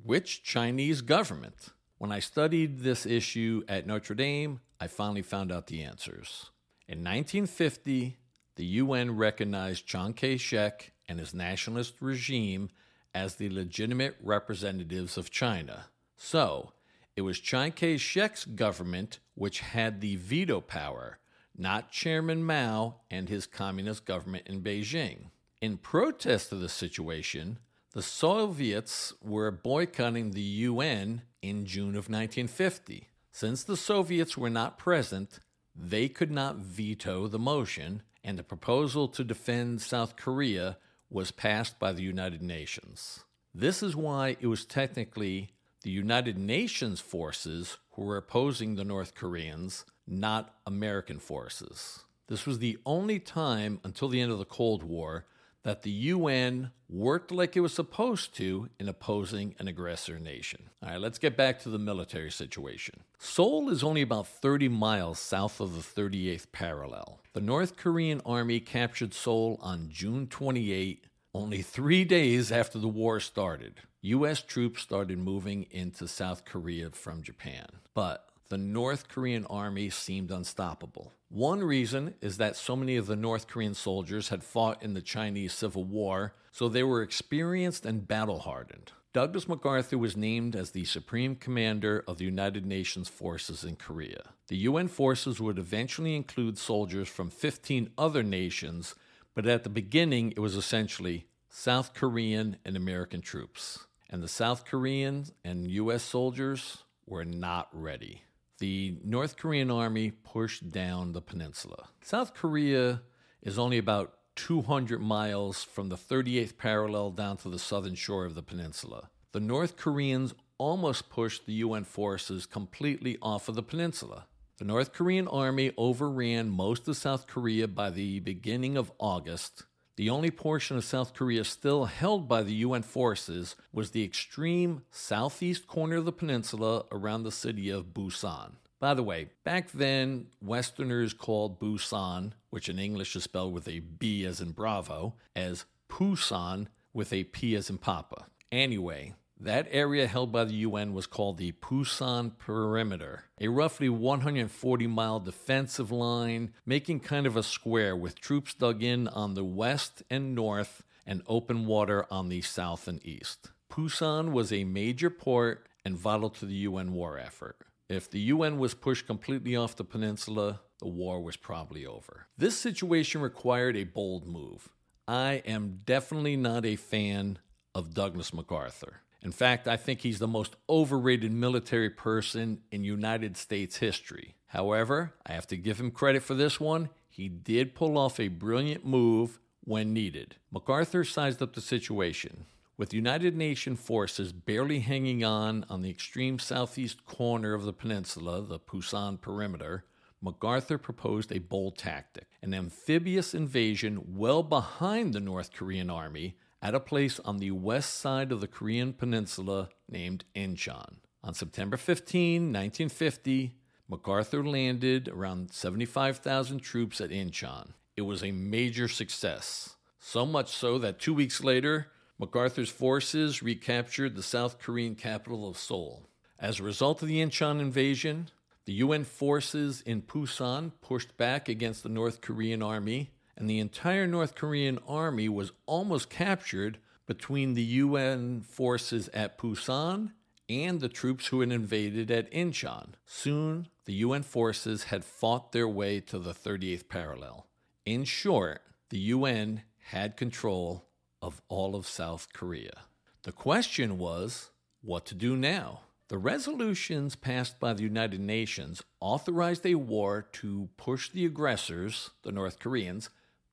which 0.02 0.42
Chinese 0.42 1.02
government? 1.02 1.68
When 1.98 2.10
I 2.10 2.20
studied 2.20 2.80
this 2.80 3.04
issue 3.04 3.64
at 3.68 3.86
Notre 3.86 4.16
Dame, 4.16 4.60
I 4.82 4.88
finally 4.88 5.22
found 5.22 5.52
out 5.52 5.68
the 5.68 5.84
answers. 5.84 6.50
In 6.88 7.04
1950, 7.04 8.16
the 8.56 8.64
UN 8.64 9.16
recognized 9.16 9.86
Chiang 9.86 10.12
Kai 10.12 10.36
shek 10.36 10.90
and 11.08 11.20
his 11.20 11.32
nationalist 11.32 11.94
regime 12.00 12.68
as 13.14 13.36
the 13.36 13.48
legitimate 13.48 14.16
representatives 14.20 15.16
of 15.16 15.30
China. 15.30 15.84
So, 16.16 16.72
it 17.14 17.20
was 17.20 17.38
Chiang 17.38 17.70
Kai 17.70 17.96
shek's 17.96 18.44
government 18.44 19.20
which 19.36 19.60
had 19.60 20.00
the 20.00 20.16
veto 20.16 20.60
power, 20.60 21.20
not 21.56 21.92
Chairman 21.92 22.42
Mao 22.42 22.96
and 23.08 23.28
his 23.28 23.46
communist 23.46 24.04
government 24.04 24.48
in 24.48 24.62
Beijing. 24.62 25.26
In 25.60 25.76
protest 25.76 26.50
of 26.50 26.58
the 26.58 26.68
situation, 26.68 27.60
the 27.92 28.02
Soviets 28.02 29.12
were 29.22 29.52
boycotting 29.52 30.32
the 30.32 30.40
UN 30.40 31.22
in 31.40 31.66
June 31.66 31.90
of 31.90 32.08
1950. 32.08 33.10
Since 33.34 33.64
the 33.64 33.78
Soviets 33.78 34.36
were 34.36 34.50
not 34.50 34.78
present, 34.78 35.40
they 35.74 36.08
could 36.08 36.30
not 36.30 36.56
veto 36.56 37.28
the 37.28 37.38
motion, 37.38 38.02
and 38.22 38.38
the 38.38 38.42
proposal 38.42 39.08
to 39.08 39.24
defend 39.24 39.80
South 39.80 40.16
Korea 40.16 40.76
was 41.08 41.30
passed 41.30 41.78
by 41.78 41.92
the 41.92 42.02
United 42.02 42.42
Nations. 42.42 43.24
This 43.54 43.82
is 43.82 43.96
why 43.96 44.36
it 44.38 44.46
was 44.48 44.66
technically 44.66 45.50
the 45.82 45.90
United 45.90 46.36
Nations 46.36 47.00
forces 47.00 47.78
who 47.92 48.02
were 48.02 48.18
opposing 48.18 48.76
the 48.76 48.84
North 48.84 49.14
Koreans, 49.14 49.86
not 50.06 50.54
American 50.66 51.18
forces. 51.18 52.04
This 52.28 52.46
was 52.46 52.58
the 52.58 52.78
only 52.84 53.18
time 53.18 53.80
until 53.82 54.08
the 54.08 54.20
end 54.20 54.30
of 54.30 54.38
the 54.38 54.44
Cold 54.44 54.82
War 54.82 55.24
that 55.62 55.82
the 55.82 55.90
UN 55.90 56.70
worked 56.88 57.30
like 57.30 57.56
it 57.56 57.60
was 57.60 57.72
supposed 57.72 58.34
to 58.36 58.68
in 58.78 58.88
opposing 58.88 59.54
an 59.58 59.68
aggressor 59.68 60.18
nation. 60.18 60.70
All 60.82 60.90
right, 60.90 61.00
let's 61.00 61.18
get 61.18 61.36
back 61.36 61.60
to 61.60 61.68
the 61.68 61.78
military 61.78 62.30
situation. 62.30 63.00
Seoul 63.18 63.70
is 63.70 63.82
only 63.82 64.02
about 64.02 64.26
30 64.26 64.68
miles 64.68 65.18
south 65.18 65.60
of 65.60 65.74
the 65.74 66.02
38th 66.02 66.46
parallel. 66.52 67.20
The 67.32 67.40
North 67.40 67.76
Korean 67.76 68.20
army 68.26 68.60
captured 68.60 69.14
Seoul 69.14 69.58
on 69.62 69.88
June 69.90 70.26
28, 70.26 71.06
only 71.34 71.62
three 71.62 72.04
days 72.04 72.52
after 72.52 72.78
the 72.78 72.88
war 72.88 73.20
started. 73.20 73.80
U.S. 74.02 74.42
troops 74.42 74.82
started 74.82 75.18
moving 75.18 75.66
into 75.70 76.08
South 76.08 76.44
Korea 76.44 76.90
from 76.90 77.22
Japan. 77.22 77.66
But 77.94 78.28
the 78.52 78.58
North 78.58 79.08
Korean 79.08 79.46
army 79.46 79.88
seemed 79.88 80.30
unstoppable. 80.30 81.14
One 81.30 81.64
reason 81.64 82.12
is 82.20 82.36
that 82.36 82.54
so 82.54 82.76
many 82.76 82.98
of 82.98 83.06
the 83.06 83.16
North 83.16 83.48
Korean 83.48 83.72
soldiers 83.72 84.28
had 84.28 84.44
fought 84.44 84.82
in 84.82 84.92
the 84.92 85.00
Chinese 85.00 85.54
Civil 85.54 85.84
War, 85.84 86.34
so 86.50 86.68
they 86.68 86.82
were 86.82 87.00
experienced 87.00 87.86
and 87.86 88.06
battle 88.06 88.40
hardened. 88.40 88.92
Douglas 89.14 89.48
MacArthur 89.48 89.96
was 89.96 90.18
named 90.18 90.54
as 90.54 90.72
the 90.72 90.84
Supreme 90.84 91.34
Commander 91.34 92.04
of 92.06 92.18
the 92.18 92.26
United 92.26 92.66
Nations 92.66 93.08
forces 93.08 93.64
in 93.64 93.76
Korea. 93.76 94.34
The 94.48 94.58
UN 94.68 94.88
forces 94.88 95.40
would 95.40 95.58
eventually 95.58 96.14
include 96.14 96.58
soldiers 96.58 97.08
from 97.08 97.30
15 97.30 97.92
other 97.96 98.22
nations, 98.22 98.94
but 99.34 99.46
at 99.46 99.62
the 99.62 99.70
beginning 99.70 100.32
it 100.32 100.40
was 100.40 100.56
essentially 100.56 101.24
South 101.48 101.94
Korean 101.94 102.58
and 102.66 102.76
American 102.76 103.22
troops. 103.22 103.86
And 104.10 104.22
the 104.22 104.28
South 104.28 104.66
Korean 104.66 105.24
and 105.42 105.70
US 105.70 106.02
soldiers 106.02 106.84
were 107.06 107.24
not 107.24 107.70
ready 107.72 108.24
the 108.62 108.96
North 109.02 109.36
Korean 109.36 109.72
army 109.72 110.12
pushed 110.12 110.70
down 110.70 111.14
the 111.14 111.20
peninsula. 111.20 111.88
South 112.00 112.32
Korea 112.32 113.02
is 113.42 113.58
only 113.58 113.76
about 113.76 114.14
200 114.36 115.00
miles 115.00 115.64
from 115.64 115.88
the 115.88 115.96
38th 115.96 116.56
parallel 116.58 117.10
down 117.10 117.36
to 117.38 117.48
the 117.48 117.58
southern 117.58 117.96
shore 117.96 118.24
of 118.24 118.36
the 118.36 118.42
peninsula. 118.42 119.10
The 119.32 119.40
North 119.40 119.76
Koreans 119.76 120.32
almost 120.58 121.10
pushed 121.10 121.44
the 121.44 121.54
UN 121.54 121.82
forces 121.82 122.46
completely 122.46 123.18
off 123.20 123.48
of 123.48 123.56
the 123.56 123.64
peninsula. 123.64 124.26
The 124.58 124.64
North 124.64 124.92
Korean 124.92 125.26
army 125.26 125.72
overran 125.76 126.48
most 126.48 126.86
of 126.86 126.96
South 126.96 127.26
Korea 127.26 127.66
by 127.66 127.90
the 127.90 128.20
beginning 128.20 128.76
of 128.76 128.92
August. 129.00 129.64
The 129.96 130.08
only 130.08 130.30
portion 130.30 130.78
of 130.78 130.84
South 130.84 131.12
Korea 131.12 131.44
still 131.44 131.84
held 131.84 132.26
by 132.26 132.42
the 132.42 132.54
UN 132.54 132.82
forces 132.82 133.56
was 133.72 133.90
the 133.90 134.02
extreme 134.02 134.84
southeast 134.90 135.66
corner 135.66 135.96
of 135.96 136.06
the 136.06 136.12
peninsula 136.12 136.84
around 136.90 137.24
the 137.24 137.30
city 137.30 137.68
of 137.68 137.92
Busan. 137.92 138.52
By 138.80 138.94
the 138.94 139.02
way, 139.02 139.28
back 139.44 139.70
then, 139.70 140.28
Westerners 140.40 141.12
called 141.12 141.60
Busan, 141.60 142.32
which 142.50 142.70
in 142.70 142.78
English 142.78 143.14
is 143.14 143.24
spelled 143.24 143.52
with 143.52 143.68
a 143.68 143.80
B 143.80 144.24
as 144.24 144.40
in 144.40 144.52
Bravo, 144.52 145.14
as 145.36 145.66
Pusan 145.90 146.68
with 146.94 147.12
a 147.12 147.24
P 147.24 147.54
as 147.54 147.68
in 147.68 147.76
Papa. 147.76 148.26
Anyway, 148.50 149.14
That 149.42 149.66
area 149.72 150.06
held 150.06 150.30
by 150.30 150.44
the 150.44 150.54
UN 150.54 150.94
was 150.94 151.08
called 151.08 151.36
the 151.36 151.50
Pusan 151.50 152.38
Perimeter, 152.38 153.24
a 153.40 153.48
roughly 153.48 153.88
140 153.88 154.86
mile 154.86 155.18
defensive 155.18 155.90
line, 155.90 156.52
making 156.64 157.00
kind 157.00 157.26
of 157.26 157.36
a 157.36 157.42
square 157.42 157.96
with 157.96 158.20
troops 158.20 158.54
dug 158.54 158.84
in 158.84 159.08
on 159.08 159.34
the 159.34 159.42
west 159.42 160.04
and 160.08 160.36
north 160.36 160.84
and 161.04 161.24
open 161.26 161.66
water 161.66 162.06
on 162.08 162.28
the 162.28 162.40
south 162.40 162.86
and 162.86 163.04
east. 163.04 163.50
Pusan 163.68 164.30
was 164.30 164.52
a 164.52 164.62
major 164.62 165.10
port 165.10 165.66
and 165.84 165.96
vital 165.96 166.30
to 166.30 166.46
the 166.46 166.54
UN 166.68 166.92
war 166.92 167.18
effort. 167.18 167.56
If 167.88 168.08
the 168.08 168.20
UN 168.20 168.58
was 168.58 168.74
pushed 168.74 169.08
completely 169.08 169.56
off 169.56 169.74
the 169.74 169.82
peninsula, 169.82 170.60
the 170.78 170.86
war 170.86 171.20
was 171.20 171.36
probably 171.36 171.84
over. 171.84 172.28
This 172.38 172.56
situation 172.56 173.20
required 173.20 173.76
a 173.76 173.82
bold 173.82 174.24
move. 174.24 174.68
I 175.08 175.42
am 175.44 175.80
definitely 175.84 176.36
not 176.36 176.64
a 176.64 176.76
fan 176.76 177.40
of 177.74 177.92
Douglas 177.92 178.32
MacArthur. 178.32 179.00
In 179.22 179.32
fact, 179.32 179.68
I 179.68 179.76
think 179.76 180.00
he's 180.00 180.18
the 180.18 180.26
most 180.26 180.56
overrated 180.68 181.30
military 181.30 181.90
person 181.90 182.62
in 182.70 182.82
United 182.82 183.36
States 183.36 183.76
history. 183.76 184.34
However, 184.48 185.14
I 185.24 185.32
have 185.32 185.46
to 185.48 185.56
give 185.56 185.78
him 185.78 185.92
credit 185.92 186.22
for 186.22 186.34
this 186.34 186.58
one. 186.58 186.90
He 187.08 187.28
did 187.28 187.74
pull 187.74 187.96
off 187.96 188.18
a 188.18 188.28
brilliant 188.28 188.84
move 188.84 189.38
when 189.64 189.92
needed. 189.92 190.36
MacArthur 190.50 191.04
sized 191.04 191.40
up 191.40 191.54
the 191.54 191.60
situation. 191.60 192.46
With 192.76 192.92
United 192.92 193.36
Nations 193.36 193.78
forces 193.78 194.32
barely 194.32 194.80
hanging 194.80 195.22
on 195.22 195.64
on 195.68 195.82
the 195.82 195.90
extreme 195.90 196.38
southeast 196.38 197.06
corner 197.06 197.54
of 197.54 197.64
the 197.64 197.72
peninsula, 197.72 198.42
the 198.42 198.58
Pusan 198.58 199.20
perimeter, 199.20 199.84
MacArthur 200.20 200.78
proposed 200.78 201.30
a 201.32 201.38
bold 201.38 201.76
tactic 201.76 202.26
an 202.42 202.54
amphibious 202.54 203.34
invasion 203.34 204.16
well 204.16 204.42
behind 204.42 205.12
the 205.12 205.20
North 205.20 205.52
Korean 205.52 205.90
army 205.90 206.36
at 206.62 206.74
a 206.74 206.80
place 206.80 207.18
on 207.24 207.38
the 207.38 207.50
west 207.50 207.98
side 207.98 208.30
of 208.30 208.40
the 208.40 208.46
Korean 208.46 208.92
peninsula 208.92 209.68
named 209.88 210.24
Incheon. 210.34 210.98
On 211.24 211.34
September 211.34 211.76
15, 211.76 212.52
1950, 212.52 213.56
MacArthur 213.88 214.44
landed 214.44 215.08
around 215.08 215.52
75,000 215.52 216.60
troops 216.60 217.00
at 217.00 217.10
Incheon. 217.10 217.72
It 217.96 218.02
was 218.02 218.22
a 218.22 218.30
major 218.30 218.88
success, 218.88 219.76
so 219.98 220.24
much 220.24 220.50
so 220.50 220.78
that 220.78 221.00
two 221.00 221.12
weeks 221.12 221.42
later, 221.42 221.88
MacArthur's 222.18 222.70
forces 222.70 223.42
recaptured 223.42 224.14
the 224.14 224.22
South 224.22 224.60
Korean 224.60 224.94
capital 224.94 225.48
of 225.48 225.58
Seoul. 225.58 226.08
As 226.38 226.60
a 226.60 226.64
result 226.64 227.02
of 227.02 227.08
the 227.08 227.20
Incheon 227.20 227.60
invasion, 227.60 228.28
the 228.64 228.74
UN 228.74 229.04
forces 229.04 229.80
in 229.82 230.02
Pusan 230.02 230.72
pushed 230.80 231.16
back 231.16 231.48
against 231.48 231.82
the 231.82 231.88
North 231.88 232.20
Korean 232.20 232.62
army 232.62 233.10
and 233.42 233.50
the 233.50 233.58
entire 233.58 234.06
North 234.06 234.36
Korean 234.36 234.78
army 234.86 235.28
was 235.28 235.50
almost 235.66 236.08
captured 236.08 236.78
between 237.06 237.54
the 237.54 237.62
UN 237.62 238.40
forces 238.40 239.08
at 239.12 239.36
Pusan 239.36 240.12
and 240.48 240.80
the 240.80 240.88
troops 240.88 241.26
who 241.26 241.40
had 241.40 241.50
invaded 241.50 242.08
at 242.08 242.30
Incheon. 242.30 242.90
Soon, 243.04 243.66
the 243.84 243.94
UN 243.94 244.22
forces 244.22 244.84
had 244.84 245.04
fought 245.04 245.50
their 245.50 245.66
way 245.66 245.98
to 245.98 246.20
the 246.20 246.32
38th 246.32 246.88
parallel. 246.88 247.48
In 247.84 248.04
short, 248.04 248.62
the 248.90 249.00
UN 249.00 249.62
had 249.86 250.16
control 250.16 250.84
of 251.20 251.42
all 251.48 251.74
of 251.74 251.84
South 251.88 252.28
Korea. 252.32 252.84
The 253.24 253.32
question 253.32 253.98
was 253.98 254.50
what 254.82 255.04
to 255.06 255.16
do 255.16 255.36
now? 255.36 255.80
The 256.06 256.18
resolutions 256.18 257.16
passed 257.16 257.58
by 257.58 257.72
the 257.72 257.82
United 257.82 258.20
Nations 258.20 258.84
authorized 259.00 259.66
a 259.66 259.74
war 259.74 260.28
to 260.34 260.68
push 260.76 261.10
the 261.10 261.26
aggressors, 261.26 262.10
the 262.22 262.30
North 262.30 262.60
Koreans, 262.60 263.10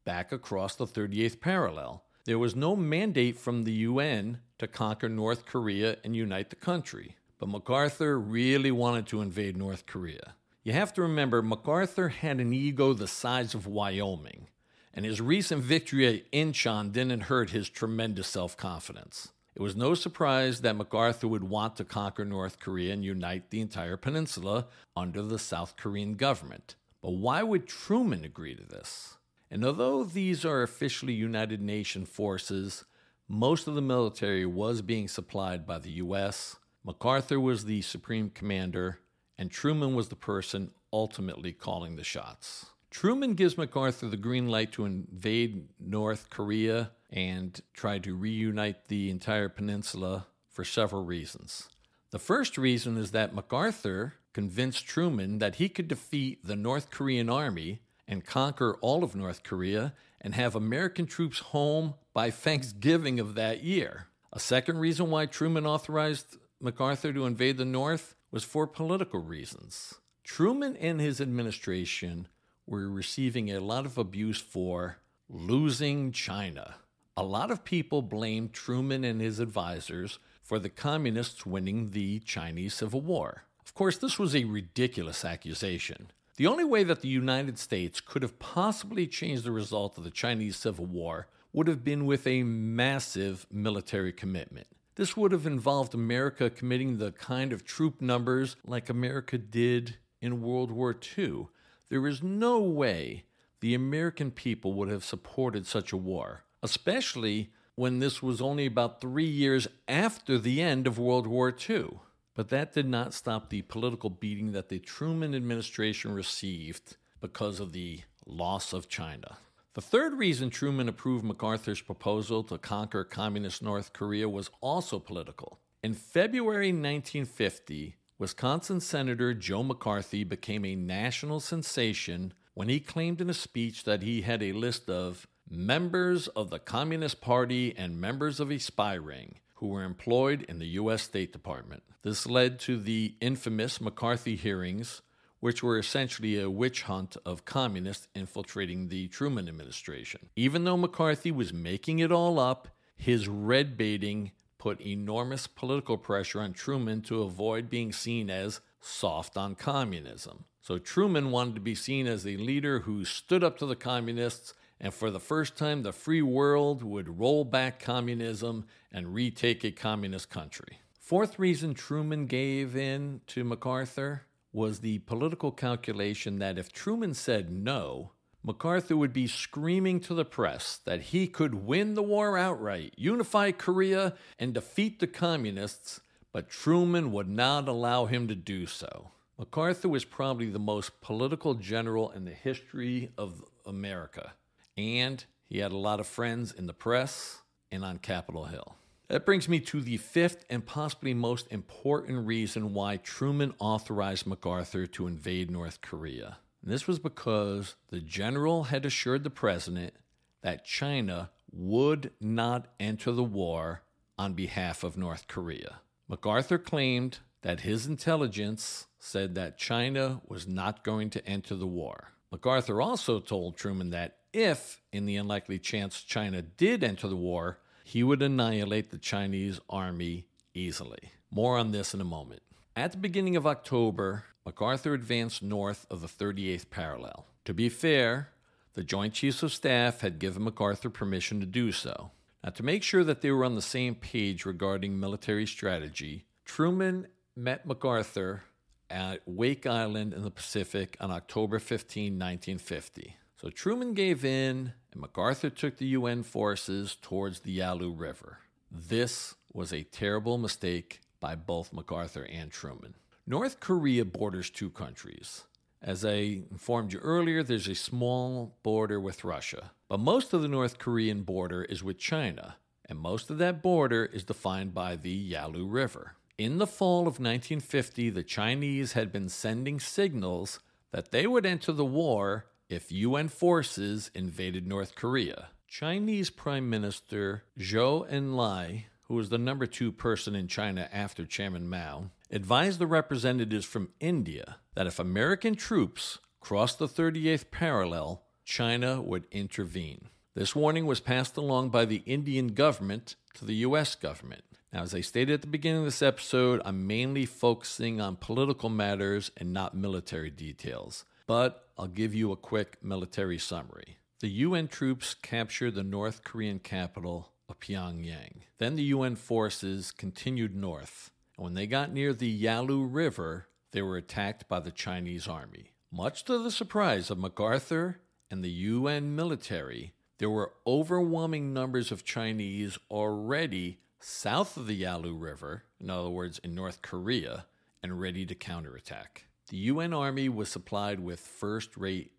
back 0.09 0.31
across 0.31 0.73
the 0.73 0.87
38th 0.87 1.39
parallel. 1.39 2.03
There 2.25 2.39
was 2.39 2.55
no 2.55 2.75
mandate 2.75 3.37
from 3.37 3.63
the 3.63 3.85
UN 3.89 4.39
to 4.57 4.65
conquer 4.65 5.07
North 5.07 5.45
Korea 5.45 5.97
and 6.03 6.15
unite 6.15 6.49
the 6.49 6.55
country. 6.55 7.15
But 7.37 7.49
MacArthur 7.49 8.19
really 8.19 8.71
wanted 8.71 9.05
to 9.09 9.21
invade 9.21 9.55
North 9.55 9.85
Korea. 9.85 10.33
You 10.63 10.73
have 10.73 10.95
to 10.95 11.03
remember, 11.03 11.43
MacArthur 11.43 12.09
had 12.09 12.39
an 12.39 12.53
ego 12.53 12.93
the 12.93 13.07
size 13.07 13.53
of 13.53 13.67
Wyoming, 13.67 14.47
and 14.95 15.05
his 15.05 15.21
recent 15.21 15.61
victory 15.61 16.07
at 16.07 16.31
Incheon 16.31 16.91
didn't 16.91 17.29
hurt 17.29 17.51
his 17.51 17.69
tremendous 17.69 18.27
self 18.27 18.57
confidence. 18.57 19.29
It 19.53 19.61
was 19.61 19.75
no 19.75 19.93
surprise 19.93 20.61
that 20.61 20.75
MacArthur 20.75 21.27
would 21.27 21.43
want 21.43 21.75
to 21.75 21.83
conquer 21.83 22.25
North 22.25 22.57
Korea 22.57 22.93
and 22.93 23.05
unite 23.05 23.51
the 23.51 23.61
entire 23.61 23.95
peninsula 23.95 24.65
under 24.97 25.21
the 25.21 25.37
South 25.37 25.75
Korean 25.77 26.15
government. 26.15 26.73
But 26.99 27.11
why 27.11 27.43
would 27.43 27.67
Truman 27.67 28.25
agree 28.25 28.55
to 28.55 28.63
this? 28.63 29.18
And 29.51 29.65
although 29.65 30.03
these 30.03 30.45
are 30.45 30.62
officially 30.62 31.13
United 31.13 31.62
Nations 31.62 32.09
forces, 32.09 32.85
most 33.27 33.67
of 33.67 33.75
the 33.75 33.81
military 33.81 34.45
was 34.45 34.81
being 34.81 35.07
supplied 35.07 35.65
by 35.65 35.79
the 35.79 35.91
U.S. 35.91 36.57
MacArthur 36.83 37.39
was 37.39 37.65
the 37.65 37.81
supreme 37.81 38.29
commander, 38.29 38.99
and 39.38 39.51
Truman 39.51 39.95
was 39.95 40.09
the 40.09 40.15
person 40.15 40.71
ultimately 40.91 41.51
calling 41.51 41.95
the 41.95 42.03
shots. 42.03 42.67
Truman 42.89 43.33
gives 43.35 43.57
MacArthur 43.57 44.07
the 44.07 44.17
green 44.17 44.47
light 44.47 44.71
to 44.73 44.85
invade 44.85 45.69
North 45.79 46.29
Korea 46.29 46.91
and 47.12 47.59
try 47.73 47.99
to 47.99 48.15
reunite 48.15 48.88
the 48.88 49.09
entire 49.09 49.49
peninsula 49.49 50.25
for 50.49 50.63
several 50.65 51.03
reasons. 51.03 51.69
The 52.12 52.19
first 52.19 52.57
reason 52.57 52.97
is 52.97 53.12
that 53.12 53.35
MacArthur 53.35 54.15
convinced 54.33 54.85
Truman 54.88 55.38
that 55.39 55.55
he 55.55 55.69
could 55.69 55.88
defeat 55.88 56.45
the 56.45 56.55
North 56.55 56.89
Korean 56.89 57.29
army 57.29 57.81
and 58.09 58.25
conquer 58.25 58.75
all 58.81 59.03
of 59.03 59.15
North 59.15 59.43
Korea 59.43 59.93
and 60.19 60.33
have 60.35 60.55
American 60.55 61.05
troops 61.05 61.39
home 61.39 61.93
by 62.11 62.31
Thanksgiving 62.31 63.19
of 63.19 63.35
that 63.35 63.63
year. 63.63 64.07
A 64.33 64.39
second 64.39 64.79
reason 64.79 65.09
why 65.11 65.27
Truman 65.27 65.65
authorized 65.65 66.37
MacArthur 66.59 67.13
to 67.13 67.25
invade 67.25 67.57
the 67.57 67.65
North 67.65 68.15
was 68.31 68.43
for 68.43 68.67
political 68.67 69.21
reasons. 69.21 69.93
Truman 70.23 70.75
and 70.75 70.99
his 70.99 71.21
administration 71.21 72.27
were 72.65 72.89
receiving 72.89 73.49
a 73.49 73.61
lot 73.61 73.85
of 73.85 73.97
abuse 73.97 74.41
for 74.41 74.97
losing 75.29 76.11
China. 76.11 76.75
A 77.15 77.23
lot 77.23 77.51
of 77.51 77.63
people 77.63 78.01
blamed 78.01 78.53
Truman 78.53 79.03
and 79.03 79.21
his 79.21 79.39
advisors 79.39 80.19
for 80.41 80.57
the 80.57 80.69
communists 80.69 81.45
winning 81.45 81.91
the 81.91 82.19
Chinese 82.19 82.73
Civil 82.73 83.01
War. 83.01 83.43
Of 83.63 83.73
course, 83.75 83.97
this 83.97 84.17
was 84.17 84.35
a 84.35 84.45
ridiculous 84.45 85.23
accusation. 85.23 86.11
The 86.39 86.47
only 86.47 86.63
way 86.63 86.86
that 86.86 87.02
the 87.02 87.10
United 87.10 87.60
States 87.60 87.99
could 87.99 88.21
have 88.21 88.39
possibly 88.39 89.08
changed 89.08 89.43
the 89.43 89.52
result 89.52 89.97
of 89.97 90.06
the 90.06 90.10
Chinese 90.10 90.56
Civil 90.56 90.86
War 90.86 91.28
would 91.52 91.67
have 91.67 91.84
been 91.84 92.06
with 92.06 92.25
a 92.25 92.43
massive 92.43 93.45
military 93.52 94.13
commitment. 94.13 94.67
This 94.95 95.17
would 95.17 95.34
have 95.34 95.45
involved 95.45 95.93
America 95.93 96.49
committing 96.49 96.97
the 96.97 97.12
kind 97.12 97.52
of 97.52 97.65
troop 97.65 97.99
numbers 97.99 98.56
like 98.63 98.89
America 98.89 99.38
did 99.38 99.97
in 100.21 100.41
World 100.41 100.71
War 100.71 100.95
II. 101.17 101.47
There 101.89 102.08
is 102.08 102.23
no 102.23 102.62
way 102.62 103.25
the 103.60 103.75
American 103.75 104.32
people 104.32 104.71
would 104.75 104.88
have 104.88 105.04
supported 105.04 105.67
such 105.67 105.91
a 105.91 105.97
war, 105.97 106.45
especially 106.63 107.52
when 107.75 107.99
this 107.99 108.23
was 108.23 108.39
only 108.39 108.65
about 108.65 109.02
three 109.02 109.28
years 109.28 109.67
after 109.89 110.38
the 110.38 110.62
end 110.62 110.88
of 110.88 110.97
World 110.97 111.28
War 111.28 111.54
II. 111.69 111.99
But 112.35 112.49
that 112.49 112.73
did 112.73 112.87
not 112.87 113.13
stop 113.13 113.49
the 113.49 113.63
political 113.63 114.09
beating 114.09 114.51
that 114.53 114.69
the 114.69 114.79
Truman 114.79 115.35
administration 115.35 116.13
received 116.13 116.97
because 117.19 117.59
of 117.59 117.73
the 117.73 118.01
loss 118.25 118.73
of 118.73 118.87
China. 118.87 119.37
The 119.73 119.81
third 119.81 120.17
reason 120.17 120.49
Truman 120.49 120.89
approved 120.89 121.23
MacArthur's 121.23 121.81
proposal 121.81 122.43
to 122.43 122.57
conquer 122.57 123.03
communist 123.03 123.61
North 123.61 123.93
Korea 123.93 124.27
was 124.27 124.49
also 124.61 124.99
political. 124.99 125.59
In 125.83 125.93
February 125.93 126.69
1950, 126.69 127.95
Wisconsin 128.17 128.81
Senator 128.81 129.33
Joe 129.33 129.63
McCarthy 129.63 130.23
became 130.23 130.65
a 130.65 130.75
national 130.75 131.39
sensation 131.39 132.33
when 132.53 132.67
he 132.67 132.79
claimed 132.79 133.21
in 133.21 133.29
a 133.29 133.33
speech 133.33 133.85
that 133.85 134.03
he 134.03 134.23
had 134.23 134.43
a 134.43 134.51
list 134.51 134.89
of 134.89 135.27
members 135.49 136.27
of 136.27 136.49
the 136.49 136.59
Communist 136.59 137.21
Party 137.21 137.73
and 137.77 138.01
members 138.01 138.39
of 138.39 138.51
a 138.51 138.57
spy 138.57 138.95
ring 138.95 139.35
who 139.59 139.67
were 139.67 139.83
employed 139.83 140.43
in 140.47 140.59
the 140.59 140.67
U.S. 140.67 141.03
State 141.03 141.33
Department. 141.33 141.83
This 142.01 142.25
led 142.25 142.59
to 142.61 142.77
the 142.77 143.15
infamous 143.19 143.81
McCarthy 143.81 144.35
hearings, 144.35 145.01
which 145.41 145.61
were 145.61 145.77
essentially 145.77 146.39
a 146.39 146.49
witch 146.49 146.83
hunt 146.83 147.17
of 147.25 147.43
communists 147.43 148.07
infiltrating 148.15 148.87
the 148.87 149.09
Truman 149.09 149.49
administration. 149.49 150.29
Even 150.35 150.63
though 150.63 150.77
McCarthy 150.77 151.31
was 151.31 151.53
making 151.53 151.99
it 151.99 152.11
all 152.11 152.39
up, 152.39 152.69
his 152.95 153.27
red 153.27 153.77
baiting 153.77 154.31
put 154.57 154.81
enormous 154.81 155.47
political 155.47 155.97
pressure 155.97 156.41
on 156.41 156.53
Truman 156.53 157.01
to 157.01 157.23
avoid 157.23 157.69
being 157.69 157.91
seen 157.91 158.29
as 158.29 158.61
soft 158.79 159.35
on 159.35 159.55
communism. 159.55 160.45
So 160.61 160.77
Truman 160.77 161.31
wanted 161.31 161.55
to 161.55 161.61
be 161.61 161.75
seen 161.75 162.07
as 162.07 162.25
a 162.25 162.37
leader 162.37 162.81
who 162.81 163.03
stood 163.03 163.43
up 163.43 163.57
to 163.59 163.65
the 163.65 163.75
communists 163.75 164.53
and 164.79 164.93
for 164.93 165.11
the 165.11 165.19
first 165.19 165.57
time, 165.57 165.81
the 165.81 165.91
free 165.91 166.21
world 166.21 166.83
would 166.83 167.19
roll 167.19 167.43
back 167.43 167.79
communism 167.79 168.65
and 168.91 169.13
retake 169.13 169.63
a 169.63 169.71
communist 169.71 170.29
country. 170.29 170.79
Fourth 170.99 171.39
reason 171.39 171.73
Truman 171.73 172.27
gave 172.27 172.75
in 172.75 173.21
to 173.27 173.43
MacArthur 173.43 174.23
was 174.53 174.79
the 174.79 174.99
political 174.99 175.51
calculation 175.51 176.39
that 176.39 176.57
if 176.57 176.71
Truman 176.71 177.13
said 177.13 177.51
no, 177.51 178.11
MacArthur 178.43 178.95
would 178.95 179.11
be 179.11 179.27
screaming 179.27 179.99
to 179.99 180.13
the 180.13 180.23
press 180.23 180.79
that 180.85 181.01
he 181.01 181.27
could 181.27 181.65
win 181.65 181.93
the 181.93 182.03
war 182.03 182.37
outright, 182.37 182.93
unify 182.95 183.51
Korea, 183.51 184.13
and 184.37 184.53
defeat 184.53 184.99
the 184.99 185.07
communists, 185.07 185.99
but 186.31 186.49
Truman 186.49 187.11
would 187.11 187.27
not 187.27 187.67
allow 187.67 188.05
him 188.05 188.27
to 188.29 188.35
do 188.35 188.65
so. 188.65 189.11
MacArthur 189.37 189.89
was 189.89 190.05
probably 190.05 190.49
the 190.49 190.59
most 190.59 191.01
political 191.01 191.53
general 191.53 192.11
in 192.11 192.25
the 192.25 192.31
history 192.31 193.11
of 193.17 193.43
America, 193.65 194.33
and 194.79 195.23
he 195.47 195.59
had 195.59 195.71
a 195.71 195.77
lot 195.77 195.99
of 195.99 196.07
friends 196.07 196.51
in 196.51 196.67
the 196.67 196.73
press 196.73 197.39
and 197.71 197.83
on 197.83 197.97
Capitol 197.97 198.45
Hill. 198.45 198.75
That 199.09 199.25
brings 199.25 199.49
me 199.49 199.59
to 199.61 199.81
the 199.81 199.97
fifth 199.97 200.45
and 200.49 200.65
possibly 200.65 201.13
most 201.13 201.47
important 201.51 202.27
reason 202.27 202.73
why 202.73 202.97
Truman 202.97 203.55
authorized 203.57 204.27
MacArthur 204.27 204.85
to 204.85 205.07
invade 205.07 205.49
North 205.49 205.81
Korea. 205.81 206.37
And 206.61 206.71
this 206.71 206.87
was 206.87 206.99
because 206.99 207.75
the 207.89 207.99
general 207.99 208.65
had 208.65 208.85
assured 208.85 209.23
the 209.23 209.29
president 209.31 209.95
that 210.41 210.65
China 210.65 211.31
would 211.51 212.11
not 212.21 212.67
enter 212.79 213.11
the 213.11 213.23
war 213.23 213.81
on 214.17 214.33
behalf 214.33 214.83
of 214.83 214.97
North 214.97 215.27
Korea. 215.27 215.79
MacArthur 216.07 216.59
claimed 216.59 217.19
that 217.41 217.61
his 217.61 217.87
intelligence 217.87 218.87
said 218.99 219.33
that 219.35 219.57
China 219.57 220.21
was 220.27 220.47
not 220.47 220.83
going 220.83 221.09
to 221.09 221.25
enter 221.25 221.55
the 221.55 221.65
war. 221.65 222.11
MacArthur 222.31 222.81
also 222.81 223.19
told 223.19 223.57
Truman 223.57 223.89
that 223.89 224.18
if, 224.33 224.81
in 224.91 225.05
the 225.05 225.17
unlikely 225.17 225.59
chance 225.59 226.01
China 226.01 226.41
did 226.41 226.83
enter 226.83 227.07
the 227.07 227.15
war, 227.15 227.59
he 227.83 228.03
would 228.03 228.21
annihilate 228.21 228.91
the 228.91 228.97
Chinese 228.97 229.59
army 229.69 230.25
easily. 230.53 231.11
More 231.31 231.57
on 231.57 231.71
this 231.71 231.93
in 231.93 232.01
a 232.01 232.05
moment. 232.05 232.41
At 232.75 232.91
the 232.91 232.97
beginning 232.97 233.35
of 233.35 233.47
October, 233.47 234.25
MacArthur 234.45 234.93
advanced 234.93 235.43
north 235.43 235.85
of 235.89 236.01
the 236.01 236.07
38th 236.07 236.69
parallel. 236.69 237.25
To 237.45 237.53
be 237.53 237.69
fair, 237.69 238.29
the 238.73 238.83
Joint 238.83 239.13
Chiefs 239.13 239.43
of 239.43 239.51
Staff 239.51 240.01
had 240.01 240.19
given 240.19 240.43
MacArthur 240.43 240.89
permission 240.89 241.39
to 241.39 241.45
do 241.45 241.71
so. 241.71 242.11
Now, 242.43 242.51
to 242.51 242.63
make 242.63 242.83
sure 242.83 243.03
that 243.03 243.21
they 243.21 243.31
were 243.31 243.43
on 243.43 243.55
the 243.55 243.61
same 243.61 243.95
page 243.95 244.45
regarding 244.45 244.99
military 244.99 245.45
strategy, 245.45 246.25
Truman 246.45 247.07
met 247.35 247.65
MacArthur 247.65 248.43
at 248.89 249.21
Wake 249.25 249.65
Island 249.65 250.13
in 250.13 250.23
the 250.23 250.31
Pacific 250.31 250.95
on 250.99 251.11
October 251.11 251.59
15, 251.59 252.13
1950. 252.13 253.17
So 253.39 253.49
Truman 253.49 253.93
gave 253.93 254.25
in, 254.25 254.73
and 254.91 255.02
MacArthur 255.02 255.49
took 255.49 255.78
the 255.78 255.86
UN 255.88 256.23
forces 256.23 256.97
towards 257.02 257.39
the 257.39 257.54
Yalu 257.54 257.93
River. 257.93 258.39
This 258.69 259.36
was 259.54 259.71
a 259.71 259.84
terrible 259.84 260.38
mistake 260.38 260.99
by 261.21 261.36
both 261.36 261.71
MacArthur 261.71 262.23
and 262.23 262.52
Truman. 262.52 262.95
North 263.25 263.62
Korea 263.62 264.04
borders 264.04 264.49
two 264.49 264.69
countries. 264.69 265.45
As 265.82 266.04
I 266.04 266.41
informed 266.52 266.91
you 266.91 266.99
earlier, 266.99 267.41
there's 267.41 267.69
a 267.69 267.75
small 267.75 268.58
border 268.62 268.99
with 268.99 269.23
Russia, 269.23 269.71
but 269.88 270.02
most 270.02 270.34
of 270.34 270.41
the 270.41 270.49
North 270.49 270.78
Korean 270.78 271.21
border 271.21 271.63
is 271.63 271.82
with 271.82 271.97
China, 271.97 272.58
and 272.89 272.99
most 272.99 273.30
of 273.30 273.38
that 273.38 273.62
border 273.62 274.04
is 274.04 274.25
defined 274.25 274.73
by 274.73 274.97
the 274.97 275.12
Yalu 275.12 275.65
River. 275.65 276.17
In 276.38 276.58
the 276.58 276.67
fall 276.67 277.02
of 277.02 277.21
1950, 277.21 278.10
the 278.10 278.23
Chinese 278.23 278.93
had 278.93 279.13
been 279.13 279.30
sending 279.30 279.80
signals 279.80 280.60
that 280.91 281.12
they 281.12 281.25
would 281.25 281.45
enter 281.45 281.71
the 281.71 281.86
war 281.86 282.47
if 282.69 282.91
UN 282.91 283.27
forces 283.27 284.12
invaded 284.13 284.67
North 284.67 284.93
Korea. 284.93 285.47
Chinese 285.67 286.29
Prime 286.29 286.69
Minister 286.69 287.43
Zhou 287.60 288.08
Enlai, 288.12 288.86
who 289.08 289.15
was 289.15 289.29
the 289.29 289.39
number 289.39 289.65
two 289.65 289.91
person 289.91 290.36
in 290.36 290.47
China 290.47 290.88
after 290.93 291.25
Chairman 291.25 291.67
Mao, 291.67 292.12
advised 292.32 292.77
the 292.77 292.86
representatives 292.88 293.65
from 293.65 293.89
India 293.99 294.58
that 294.75 294.86
if 294.86 294.99
American 294.99 295.55
troops 295.55 296.19
crossed 296.39 296.77
the 296.77 296.88
38th 296.88 297.49
parallel, 297.49 298.21
China 298.45 299.01
would 299.01 299.25
intervene. 299.32 300.08
This 300.36 300.55
warning 300.55 300.86
was 300.86 300.99
passed 300.99 301.38
along 301.38 301.69
by 301.69 301.86
the 301.86 302.03
Indian 302.05 302.49
government 302.49 303.15
to 303.34 303.45
the 303.45 303.55
U.S. 303.55 303.95
government. 303.95 304.43
Now, 304.71 304.84
as 304.84 304.93
I 304.93 305.01
stated 305.01 305.34
at 305.34 305.41
the 305.41 305.47
beginning 305.47 305.79
of 305.79 305.86
this 305.86 306.03
episode, 306.03 306.62
I'm 306.63 306.86
mainly 306.86 307.25
focusing 307.25 307.99
on 307.99 308.15
political 308.15 308.69
matters 308.69 309.32
and 309.36 309.51
not 309.51 309.75
military 309.75 310.29
details, 310.29 311.05
but 311.29 311.67
I'll 311.77 311.85
give 311.85 312.15
you 312.15 312.31
a 312.31 312.35
quick 312.35 312.79
military 312.81 313.37
summary. 313.37 313.99
The 314.19 314.29
UN 314.29 314.67
troops 314.67 315.13
captured 315.13 315.75
the 315.75 315.83
North 315.83 316.23
Korean 316.23 316.57
capital 316.57 317.33
of 317.47 317.59
Pyongyang. 317.59 318.41
Then 318.57 318.75
the 318.75 318.85
UN 318.95 319.15
forces 319.15 319.91
continued 319.91 320.55
north 320.55 321.11
and 321.37 321.43
when 321.43 321.53
they 321.53 321.67
got 321.67 321.93
near 321.93 322.13
the 322.13 322.27
Yalu 322.27 322.83
River, 322.83 323.47
they 323.73 323.83
were 323.83 323.95
attacked 323.95 324.47
by 324.47 324.59
the 324.59 324.71
Chinese 324.71 325.27
army. 325.27 325.73
Much 325.91 326.25
to 326.25 326.39
the 326.39 326.49
surprise 326.49 327.11
of 327.11 327.19
MacArthur 327.19 327.99
and 328.31 328.43
the 328.43 328.49
UN 328.49 329.15
military, 329.15 329.93
there 330.17 330.31
were 330.31 330.53
overwhelming 330.65 331.53
numbers 331.53 331.91
of 331.91 332.03
Chinese 332.03 332.79
already 332.89 333.81
south 333.99 334.57
of 334.57 334.65
the 334.65 334.73
Yalu 334.73 335.15
River, 335.15 335.65
in 335.79 335.91
other 335.91 336.09
words, 336.09 336.39
in 336.39 336.55
North 336.55 336.81
Korea, 336.81 337.45
and 337.83 338.01
ready 338.01 338.25
to 338.25 338.33
counterattack. 338.33 339.28
The 339.49 339.57
UN 339.57 339.95
Army 339.95 340.29
was 340.29 340.47
supplied 340.47 340.99
with 340.99 341.19
first 341.19 341.75
rate 341.75 342.12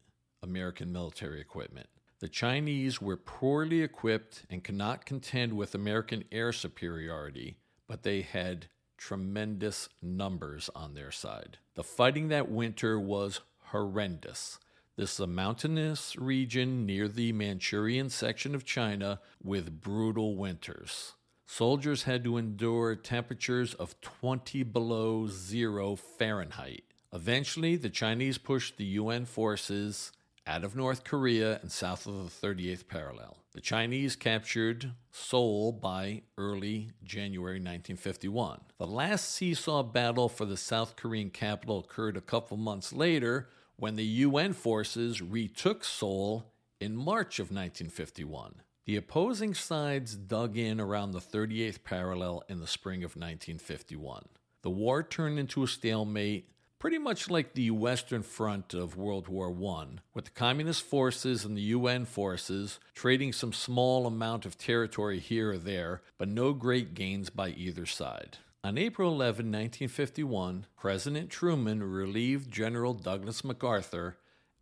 American 0.42 0.90
military 0.90 1.40
equipment. 1.40 1.88
The 2.18 2.28
Chinese 2.28 3.00
were 3.00 3.16
poorly 3.16 3.82
equipped 3.82 4.44
and 4.50 4.64
could 4.64 4.74
not 4.74 5.06
contend 5.06 5.52
with 5.52 5.76
American 5.76 6.24
air 6.32 6.52
superiority, 6.52 7.56
but 7.86 8.02
they 8.02 8.22
had 8.22 8.66
tremendous 8.98 9.88
numbers 10.02 10.70
on 10.74 10.94
their 10.94 11.12
side. 11.12 11.58
The 11.74 11.84
fighting 11.84 12.28
that 12.28 12.50
winter 12.50 12.98
was 12.98 13.40
horrendous. 13.66 14.58
This 14.96 15.12
is 15.12 15.20
a 15.20 15.28
mountainous 15.28 16.16
region 16.16 16.84
near 16.84 17.06
the 17.06 17.30
Manchurian 17.32 18.10
section 18.10 18.56
of 18.56 18.64
China 18.64 19.20
with 19.40 19.80
brutal 19.80 20.34
winters. 20.34 21.12
Soldiers 21.46 22.02
had 22.02 22.24
to 22.24 22.38
endure 22.38 22.96
temperatures 22.96 23.72
of 23.74 24.00
20 24.00 24.64
below 24.64 25.28
zero 25.28 25.94
Fahrenheit. 25.94 26.89
Eventually, 27.12 27.76
the 27.76 27.90
Chinese 27.90 28.38
pushed 28.38 28.76
the 28.76 28.84
UN 28.84 29.24
forces 29.24 30.12
out 30.46 30.64
of 30.64 30.76
North 30.76 31.04
Korea 31.04 31.58
and 31.60 31.70
south 31.70 32.06
of 32.06 32.14
the 32.14 32.46
38th 32.46 32.86
parallel. 32.88 33.36
The 33.52 33.60
Chinese 33.60 34.14
captured 34.14 34.92
Seoul 35.10 35.72
by 35.72 36.22
early 36.38 36.92
January 37.02 37.56
1951. 37.56 38.60
The 38.78 38.86
last 38.86 39.30
seesaw 39.30 39.82
battle 39.82 40.28
for 40.28 40.44
the 40.44 40.56
South 40.56 40.94
Korean 40.94 41.30
capital 41.30 41.80
occurred 41.80 42.16
a 42.16 42.20
couple 42.20 42.56
months 42.56 42.92
later 42.92 43.48
when 43.76 43.96
the 43.96 44.04
UN 44.04 44.52
forces 44.52 45.20
retook 45.20 45.82
Seoul 45.82 46.52
in 46.80 46.96
March 46.96 47.40
of 47.40 47.46
1951. 47.46 48.62
The 48.86 48.96
opposing 48.96 49.54
sides 49.54 50.14
dug 50.14 50.56
in 50.56 50.80
around 50.80 51.10
the 51.10 51.20
38th 51.20 51.82
parallel 51.82 52.44
in 52.48 52.60
the 52.60 52.66
spring 52.66 53.02
of 53.04 53.16
1951. 53.16 54.26
The 54.62 54.70
war 54.70 55.02
turned 55.02 55.38
into 55.38 55.64
a 55.64 55.68
stalemate 55.68 56.48
pretty 56.80 56.98
much 56.98 57.28
like 57.28 57.52
the 57.52 57.70
Western 57.70 58.22
Front 58.22 58.72
of 58.72 58.96
World 58.96 59.28
War 59.28 59.54
I, 59.78 60.00
with 60.14 60.24
the 60.24 60.30
Communist 60.30 60.82
forces 60.82 61.44
and 61.44 61.54
the 61.54 61.74
UN 61.76 62.06
forces 62.06 62.80
trading 62.94 63.34
some 63.34 63.52
small 63.52 64.06
amount 64.06 64.46
of 64.46 64.56
territory 64.56 65.20
here 65.20 65.52
or 65.52 65.58
there, 65.58 66.00
but 66.16 66.26
no 66.26 66.54
great 66.54 66.94
gains 66.94 67.28
by 67.28 67.50
either 67.50 67.84
side. 67.84 68.38
On 68.64 68.78
April 68.78 69.12
11, 69.12 69.46
1951, 69.46 70.64
President 70.74 71.28
Truman 71.28 71.82
relieved 71.82 72.50
General 72.50 72.94
Douglas 72.94 73.44
MacArthur 73.44 74.16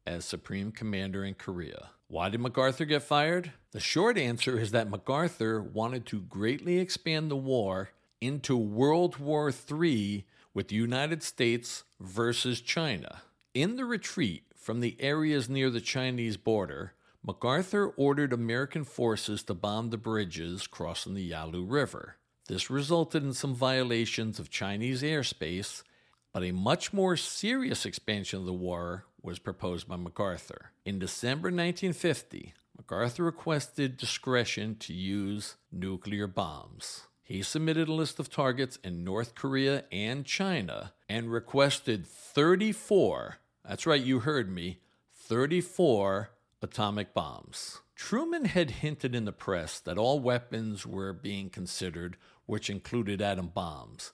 as 0.05 0.25
Supreme 0.25 0.73
Commander 0.73 1.25
in 1.25 1.35
Korea. 1.35 1.91
Why 2.09 2.31
did 2.31 2.41
MacArthur 2.41 2.85
get 2.85 3.03
fired? 3.05 3.53
The 3.71 3.81
short 3.81 4.19
answer 4.19 4.59
is 4.59 4.73
that 4.73 4.91
MacArthur 4.91 5.63
wanted 5.63 6.05
to 6.07 6.23
greatly 6.23 6.81
expand 6.81 7.31
the 7.31 7.37
war 7.37 7.91
into 8.21 8.57
World 8.57 9.19
War 9.19 9.53
III 9.53 10.27
with 10.59 10.67
the 10.67 10.75
United 10.75 11.23
States 11.23 11.85
versus 12.01 12.61
China. 12.61 13.23
In 13.55 13.77
the 13.77 13.85
retreat 13.85 14.43
from 14.57 14.81
the 14.81 14.97
areas 14.99 15.49
near 15.49 15.71
the 15.71 15.81
Chinese 15.81 16.37
border, 16.37 16.95
MacArthur 17.25 17.87
ordered 17.91 18.33
American 18.33 18.83
forces 18.83 19.45
to 19.45 19.55
bomb 19.55 19.91
the 19.91 19.97
bridges 19.97 20.67
crossing 20.67 21.15
the 21.15 21.23
Yalu 21.23 21.65
River. 21.65 22.17
This 22.49 22.71
resulted 22.71 23.23
in 23.23 23.35
some 23.35 23.55
violations 23.55 24.41
of 24.41 24.51
Chinese 24.51 25.03
airspace, 25.03 25.85
but 26.33 26.43
a 26.43 26.51
much 26.51 26.93
more 26.93 27.17
serious 27.17 27.87
expansion 27.87 28.41
of 28.41 28.45
the 28.45 28.53
war 28.53 29.05
was 29.23 29.39
proposed 29.39 29.87
by 29.87 29.95
MacArthur. 29.95 30.73
In 30.85 30.99
December 30.99 31.51
1950, 31.51 32.53
MacArthur 32.77 33.23
requested 33.23 33.97
discretion 33.97 34.75
to 34.81 34.93
use 34.93 35.55
nuclear 35.71 36.27
bombs. 36.27 37.05
He 37.29 37.43
submitted 37.43 37.89
a 37.89 37.93
list 37.93 38.19
of 38.19 38.31
targets 38.31 38.79
in 38.83 39.05
North 39.05 39.35
Korea 39.35 39.85
and 39.93 40.25
China 40.25 40.95
and 41.11 41.31
requested 41.31 42.07
34, 42.07 43.37
that's 43.69 43.87
right, 43.87 44.03
you 44.03 44.21
heard 44.21 44.51
me, 44.51 44.79
34 45.13 46.31
atomic 46.63 47.13
bombs. 47.13 47.83
Truman 47.95 48.47
had 48.47 48.71
hinted 48.71 49.15
in 49.15 49.27
the 49.27 49.33
press 49.33 49.79
that 49.79 49.99
all 49.99 50.21
weapons 50.21 50.87
were 50.87 51.13
being 51.13 51.51
considered, 51.51 52.17
which 52.47 52.71
included 52.71 53.21
atom 53.21 53.49
bombs. 53.49 54.11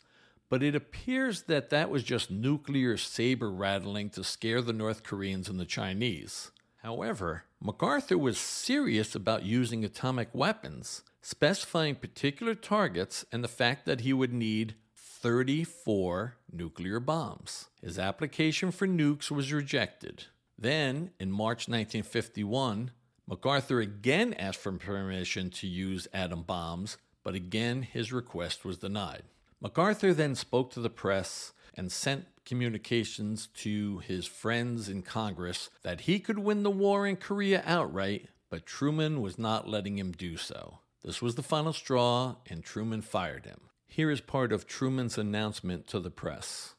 But 0.49 0.65
it 0.65 0.75
appears 0.75 1.43
that 1.43 1.71
that 1.71 1.91
was 1.91 2.03
just 2.03 2.33
nuclear 2.33 2.97
saber 2.97 3.53
rattling 3.53 4.11
to 4.11 4.25
scare 4.25 4.61
the 4.61 4.73
North 4.73 5.05
Koreans 5.05 5.49
and 5.49 5.61
the 5.61 5.65
Chinese. 5.65 6.51
However, 6.83 7.45
MacArthur 7.61 8.19
was 8.19 8.39
serious 8.39 9.15
about 9.15 9.45
using 9.45 9.85
atomic 9.85 10.31
weapons, 10.33 11.05
specifying 11.25 11.95
particular 11.95 12.55
targets 12.55 13.25
and 13.33 13.43
the 13.43 13.49
fact 13.49 13.87
that 13.87 14.03
he 14.03 14.13
would 14.13 14.33
need 14.33 14.75
34 14.95 16.37
nuclear 16.53 17.01
bombs. 17.01 17.69
His 17.81 17.99
application 17.99 18.71
for 18.71 18.87
nukes 18.87 19.31
was 19.31 19.51
rejected. 19.51 20.25
Then, 20.59 21.13
in 21.19 21.33
March 21.33 21.67
1951, 21.67 22.91
MacArthur 23.27 23.81
again 23.81 24.35
asked 24.35 24.59
for 24.61 24.73
permission 24.73 25.49
to 25.49 25.67
use 25.67 26.07
atom 26.13 26.43
bombs, 26.43 26.99
but 27.23 27.35
again 27.35 27.81
his 27.81 28.13
request 28.13 28.67
was 28.67 28.77
denied. 28.77 29.23
MacArthur 29.63 30.13
then 30.13 30.35
spoke 30.35 30.71
to 30.73 30.81
the 30.81 30.91
press 30.91 31.55
and 31.73 31.91
sent 31.91 32.27
communications 32.45 33.47
to 33.55 33.99
his 34.01 34.27
friends 34.27 34.91
in 34.91 35.01
Congress 35.01 35.71
that 35.83 36.03
he 36.03 36.21
could 36.21 36.39
win 36.39 36.65
the 36.65 36.71
war 36.71 37.07
in 37.07 37.17
Korea 37.17 37.63
outright, 37.65 38.29
but 38.51 38.67
Truman 38.67 39.23
was 39.23 39.39
not 39.39 39.67
letting 39.67 39.99
him 39.99 40.13
do 40.13 40.37
so. 40.37 40.81
This 41.05 41.21
was 41.21 41.35
the 41.35 41.43
final 41.43 41.75
straw, 41.75 42.37
and 42.49 42.65
Truman 42.65 43.03
fired 43.03 43.45
him. 43.45 43.61
Here 43.87 44.11
is 44.11 44.23
part 44.23 44.53
of 44.53 44.67
Truman's 44.67 45.19
announcement 45.19 45.87
to 45.89 46.01
the 46.01 46.11
press. 46.11 46.75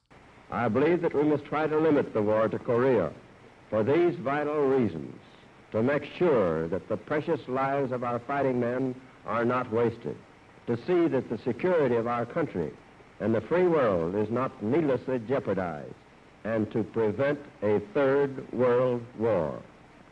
I 0.52 0.68
believe 0.68 1.04
that 1.04 1.14
we 1.14 1.22
must 1.22 1.46
try 1.46 1.68
to 1.68 1.78
limit 1.78 2.12
the 2.12 2.24
war 2.24 2.50
to 2.50 2.58
Korea 2.58 3.12
for 3.70 3.84
these 3.84 4.16
vital 4.16 4.68
reasons 4.68 5.16
to 5.72 5.84
make 5.84 6.06
sure 6.18 6.68
that 6.70 6.90
the 6.90 6.98
precious 6.98 7.40
lives 7.48 7.92
of 7.92 8.04
our 8.04 8.18
fighting 8.18 8.60
men 8.60 8.96
are 9.28 9.46
not 9.46 9.72
wasted, 9.72 10.18
to 10.66 10.76
see 10.88 11.08
that 11.08 11.30
the 11.30 11.38
security 11.38 11.96
of 11.96 12.08
our 12.08 12.26
country 12.26 12.72
and 13.20 13.34
the 13.34 13.42
free 13.42 13.68
world 13.68 14.16
is 14.16 14.32
not 14.32 14.64
needlessly 14.64 15.20
jeopardized, 15.28 15.94
and 16.46 16.72
to 16.72 16.84
prevent 16.84 17.40
a 17.62 17.80
third 17.94 18.52
world 18.52 19.06
war. 19.20 19.62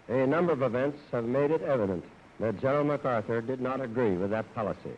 A 0.08 0.28
number 0.28 0.54
of 0.54 0.62
events 0.62 0.99
have 1.12 1.26
made 1.26 1.49
it 1.49 1.63
evident 1.63 2.04
that 2.43 2.60
General 2.60 2.84
MacArthur 2.84 3.39
did 3.39 3.62
not 3.62 3.79
agree 3.79 4.17
with 4.17 4.29
that 4.32 4.53
policy. 4.53 4.97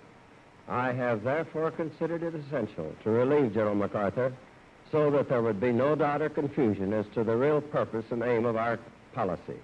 I 0.67 0.91
have 0.91 1.23
therefore 1.23 1.69
considered 1.69 2.23
it 2.23 2.33
essential 2.33 2.91
to 3.03 3.09
relieve 3.11 3.53
General 3.53 3.75
MacArthur 3.75 4.33
so 4.91 5.11
that 5.11 5.29
there 5.29 5.43
would 5.43 5.61
be 5.61 5.71
no 5.71 5.95
doubt 5.95 6.23
or 6.23 6.29
confusion 6.29 6.91
as 6.91 7.05
to 7.13 7.23
the 7.23 7.35
real 7.35 7.61
purpose 7.61 8.05
and 8.09 8.23
aim 8.23 8.45
of 8.45 8.55
our 8.55 8.79
policy. 9.13 9.59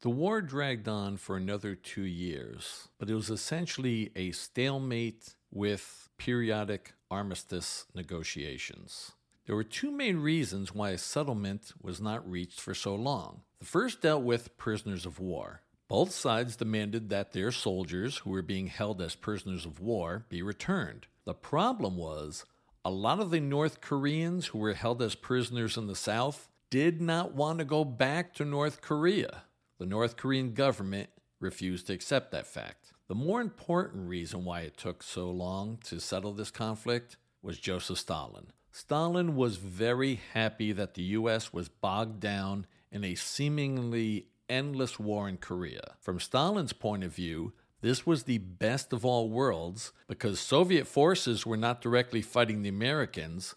The 0.00 0.08
war 0.08 0.40
dragged 0.40 0.88
on 0.88 1.18
for 1.18 1.36
another 1.36 1.74
two 1.74 2.06
years, 2.06 2.88
but 2.98 3.10
it 3.10 3.14
was 3.14 3.28
essentially 3.28 4.12
a 4.16 4.30
stalemate 4.30 5.34
with 5.52 6.08
periodic 6.16 6.94
armistice 7.10 7.84
negotiations. 7.94 9.12
There 9.44 9.56
were 9.56 9.62
two 9.62 9.90
main 9.90 10.20
reasons 10.20 10.74
why 10.74 10.90
a 10.90 10.98
settlement 10.98 11.74
was 11.82 12.00
not 12.00 12.28
reached 12.28 12.62
for 12.62 12.72
so 12.72 12.94
long. 12.94 13.42
The 13.60 13.66
first 13.66 14.00
dealt 14.00 14.22
with 14.22 14.56
prisoners 14.56 15.04
of 15.04 15.20
war. 15.20 15.60
Both 15.88 16.10
sides 16.10 16.56
demanded 16.56 17.10
that 17.10 17.32
their 17.32 17.52
soldiers, 17.52 18.18
who 18.18 18.30
were 18.30 18.42
being 18.42 18.66
held 18.66 19.00
as 19.00 19.14
prisoners 19.14 19.64
of 19.64 19.80
war, 19.80 20.24
be 20.28 20.42
returned. 20.42 21.06
The 21.24 21.34
problem 21.34 21.96
was 21.96 22.44
a 22.84 22.90
lot 22.90 23.20
of 23.20 23.30
the 23.30 23.40
North 23.40 23.80
Koreans 23.80 24.48
who 24.48 24.58
were 24.58 24.74
held 24.74 25.00
as 25.00 25.14
prisoners 25.14 25.76
in 25.76 25.86
the 25.86 25.94
South 25.94 26.48
did 26.70 27.00
not 27.00 27.34
want 27.34 27.60
to 27.60 27.64
go 27.64 27.84
back 27.84 28.34
to 28.34 28.44
North 28.44 28.80
Korea. 28.80 29.44
The 29.78 29.86
North 29.86 30.16
Korean 30.16 30.54
government 30.54 31.10
refused 31.38 31.86
to 31.86 31.92
accept 31.92 32.32
that 32.32 32.46
fact. 32.46 32.92
The 33.08 33.14
more 33.14 33.40
important 33.40 34.08
reason 34.08 34.44
why 34.44 34.62
it 34.62 34.76
took 34.76 35.02
so 35.02 35.30
long 35.30 35.78
to 35.84 36.00
settle 36.00 36.32
this 36.32 36.50
conflict 36.50 37.16
was 37.42 37.58
Joseph 37.58 37.98
Stalin. 37.98 38.48
Stalin 38.72 39.36
was 39.36 39.56
very 39.56 40.20
happy 40.34 40.72
that 40.72 40.94
the 40.94 41.02
U.S. 41.02 41.52
was 41.52 41.68
bogged 41.68 42.18
down 42.18 42.66
in 42.90 43.04
a 43.04 43.14
seemingly 43.14 44.26
endless 44.48 44.98
war 44.98 45.28
in 45.28 45.36
Korea. 45.36 45.94
From 46.00 46.20
Stalin's 46.20 46.72
point 46.72 47.04
of 47.04 47.14
view, 47.14 47.52
this 47.80 48.06
was 48.06 48.24
the 48.24 48.38
best 48.38 48.92
of 48.92 49.04
all 49.04 49.28
worlds 49.28 49.92
because 50.08 50.40
Soviet 50.40 50.86
forces 50.86 51.46
were 51.46 51.56
not 51.56 51.80
directly 51.80 52.22
fighting 52.22 52.62
the 52.62 52.68
Americans, 52.68 53.54